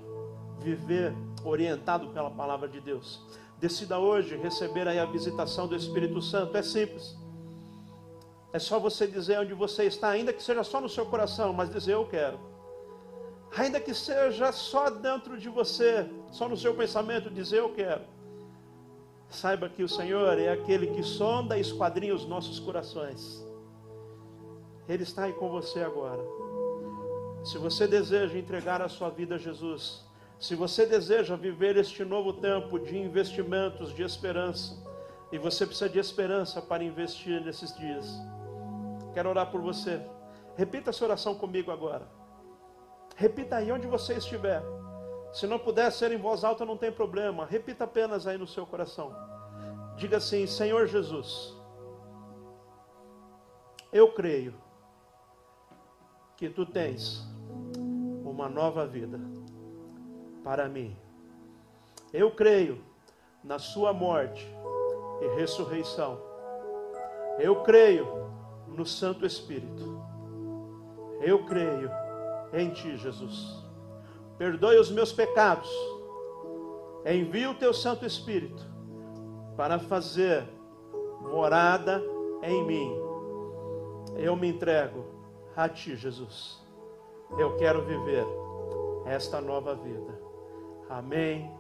viver 0.60 1.14
orientado 1.44 2.08
pela 2.12 2.32
palavra 2.32 2.70
de 2.70 2.80
Deus. 2.80 3.22
Decida 3.60 3.98
hoje 3.98 4.36
receber 4.38 4.88
aí 4.88 5.00
a 5.00 5.06
visitação 5.06 5.68
do 5.68 5.76
Espírito 5.76 6.22
Santo. 6.22 6.56
É 6.56 6.62
simples. 6.62 7.18
É 8.54 8.60
só 8.60 8.80
você 8.80 9.06
dizer 9.08 9.40
onde 9.40 9.54
você 9.54 9.84
está, 9.84 10.10
ainda 10.10 10.32
que 10.32 10.42
seja 10.42 10.64
só 10.64 10.80
no 10.80 10.88
seu 10.90 11.06
coração, 11.06 11.54
mas 11.54 11.70
dizer 11.70 11.94
eu 11.94 12.06
quero. 12.08 12.40
Ainda 13.56 13.80
que 13.80 13.94
seja 13.94 14.52
só 14.52 14.90
dentro 14.90 15.38
de 15.38 15.50
você, 15.50 16.10
só 16.32 16.48
no 16.48 16.58
seu 16.58 16.74
pensamento, 16.76 17.30
dizer 17.30 17.60
eu 17.60 17.74
quero. 17.74 18.02
Saiba 19.30 19.68
que 19.68 19.84
o 19.84 19.90
Senhor 19.90 20.40
é 20.40 20.52
aquele 20.52 20.88
que 20.88 21.04
sonda 21.04 21.58
e 21.58 21.62
esquadrinha 21.62 22.16
os 22.16 22.26
nossos 22.26 22.60
corações. 22.60 23.46
Ele 24.88 25.04
está 25.04 25.26
aí 25.26 25.34
com 25.34 25.50
você 25.50 25.82
agora. 25.82 26.22
Se 27.44 27.58
você 27.58 27.88
deseja 27.88 28.38
entregar 28.38 28.82
a 28.82 28.88
sua 28.88 29.10
vida 29.10 29.36
a 29.36 29.38
Jesus, 29.38 30.07
se 30.40 30.54
você 30.54 30.86
deseja 30.86 31.36
viver 31.36 31.78
este 31.78 32.06
novo 32.06 32.34
tempo 32.34 32.80
de 32.80 32.98
investimentos, 32.98 33.94
de 33.94 34.04
esperança, 34.04 34.76
e 35.32 35.38
você 35.38 35.66
precisa 35.66 35.90
de 35.90 36.00
esperança 36.00 36.62
para 36.62 36.84
investir 36.84 37.44
nesses 37.44 37.76
dias, 37.76 38.08
quero 39.14 39.30
orar 39.30 39.50
por 39.52 39.62
você. 39.62 40.00
Repita 40.56 40.92
essa 40.92 41.04
oração 41.04 41.36
comigo 41.36 41.72
agora. 41.72 42.08
Repita 43.16 43.56
aí 43.58 43.72
onde 43.72 43.88
você 43.88 44.14
estiver. 44.14 44.62
Se 45.34 45.48
não 45.48 45.58
puder 45.58 45.92
ser 45.92 46.12
em 46.12 46.18
voz 46.18 46.44
alta, 46.44 46.66
não 46.66 46.78
tem 46.78 46.92
problema. 46.92 47.46
Repita 47.46 47.84
apenas 47.84 48.28
aí 48.28 48.38
no 48.38 48.48
seu 48.48 48.66
coração. 48.66 49.14
Diga 49.98 50.18
assim: 50.18 50.46
Senhor 50.46 50.88
Jesus, 50.88 51.56
eu 53.92 54.12
creio 54.14 54.54
que 56.38 56.48
tu 56.48 56.66
tens 56.66 57.28
uma 58.24 58.48
nova 58.48 58.86
vida 58.86 59.20
para 60.48 60.70
mim. 60.70 60.96
Eu 62.14 62.32
creio 62.32 62.82
na 63.44 63.60
Sua 63.60 63.92
morte 63.92 64.48
e 65.22 65.36
ressurreição. 65.36 66.18
Eu 67.38 67.64
creio 67.64 68.08
no 68.66 68.86
Santo 68.86 69.26
Espírito. 69.26 70.02
Eu 71.20 71.44
creio 71.44 71.92
em 72.54 72.70
Ti, 72.70 72.96
Jesus. 72.96 73.62
Perdoe 74.38 74.80
os 74.80 74.90
meus 74.90 75.12
pecados. 75.12 75.70
Envia 77.06 77.52
o 77.52 77.56
Teu 77.56 77.74
Santo 77.74 78.06
Espírito 78.06 78.66
para 79.58 79.78
fazer 79.78 80.48
morada 81.30 82.02
em 82.42 82.66
mim. 82.66 82.96
Eu 84.16 84.34
me 84.38 84.48
entrego 84.48 85.04
a 85.58 85.68
Ti, 85.68 85.98
Jesus. 85.98 86.66
Eu 87.38 87.58
quero 87.58 87.84
viver 87.84 88.26
esta 89.06 89.42
nova 89.42 89.76
vida. 89.76 90.07
Amém 90.90 91.52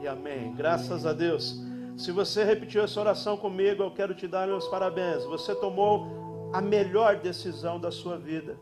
e 0.00 0.08
amém. 0.08 0.54
Graças 0.54 1.06
a 1.06 1.12
Deus. 1.12 1.60
Se 1.96 2.10
você 2.10 2.42
repetiu 2.42 2.82
essa 2.82 3.00
oração 3.00 3.36
comigo, 3.36 3.82
eu 3.82 3.90
quero 3.90 4.14
te 4.14 4.26
dar 4.26 4.48
meus 4.48 4.66
parabéns. 4.68 5.24
Você 5.24 5.54
tomou 5.54 6.50
a 6.52 6.60
melhor 6.60 7.16
decisão 7.16 7.78
da 7.78 7.90
sua 7.90 8.18
vida. 8.18 8.56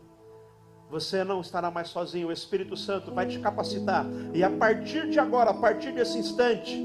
Você 0.89 1.23
não 1.23 1.41
estará 1.41 1.71
mais 1.71 1.87
sozinho. 1.87 2.27
O 2.27 2.31
Espírito 2.31 2.75
Santo 2.75 3.13
vai 3.13 3.25
te 3.25 3.39
capacitar. 3.39 4.05
E 4.33 4.43
a 4.43 4.49
partir 4.49 5.09
de 5.09 5.19
agora, 5.19 5.51
a 5.51 5.53
partir 5.53 5.91
desse 5.93 6.17
instante, 6.17 6.77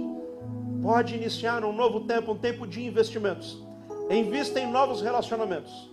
pode 0.81 1.15
iniciar 1.15 1.65
um 1.65 1.73
novo 1.73 2.01
tempo, 2.01 2.33
um 2.33 2.39
tempo 2.39 2.67
de 2.67 2.85
investimentos. 2.85 3.63
Invista 4.09 4.61
em 4.61 4.71
novos 4.71 5.03
relacionamentos. 5.03 5.91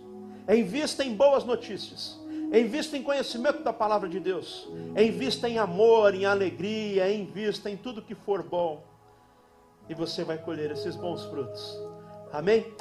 Invista 0.48 1.04
em 1.04 1.16
boas 1.16 1.44
notícias. 1.44 2.23
Invista 2.54 2.96
em 2.96 3.02
conhecimento 3.02 3.64
da 3.64 3.74
palavra 3.74 4.08
de 4.08 4.20
Deus. 4.20 4.70
Invista 4.96 5.50
em 5.50 5.58
amor, 5.58 6.14
em 6.14 6.26
alegria, 6.26 7.12
invista 7.12 7.68
em 7.68 7.76
tudo 7.76 8.00
que 8.00 8.14
for 8.14 8.44
bom. 8.44 8.84
E 9.90 9.96
você 9.96 10.24
vai 10.24 10.38
colher 10.38 10.70
esses 10.70 10.96
bons 10.96 11.26
frutos. 11.26 11.76
Amém? 12.32 12.72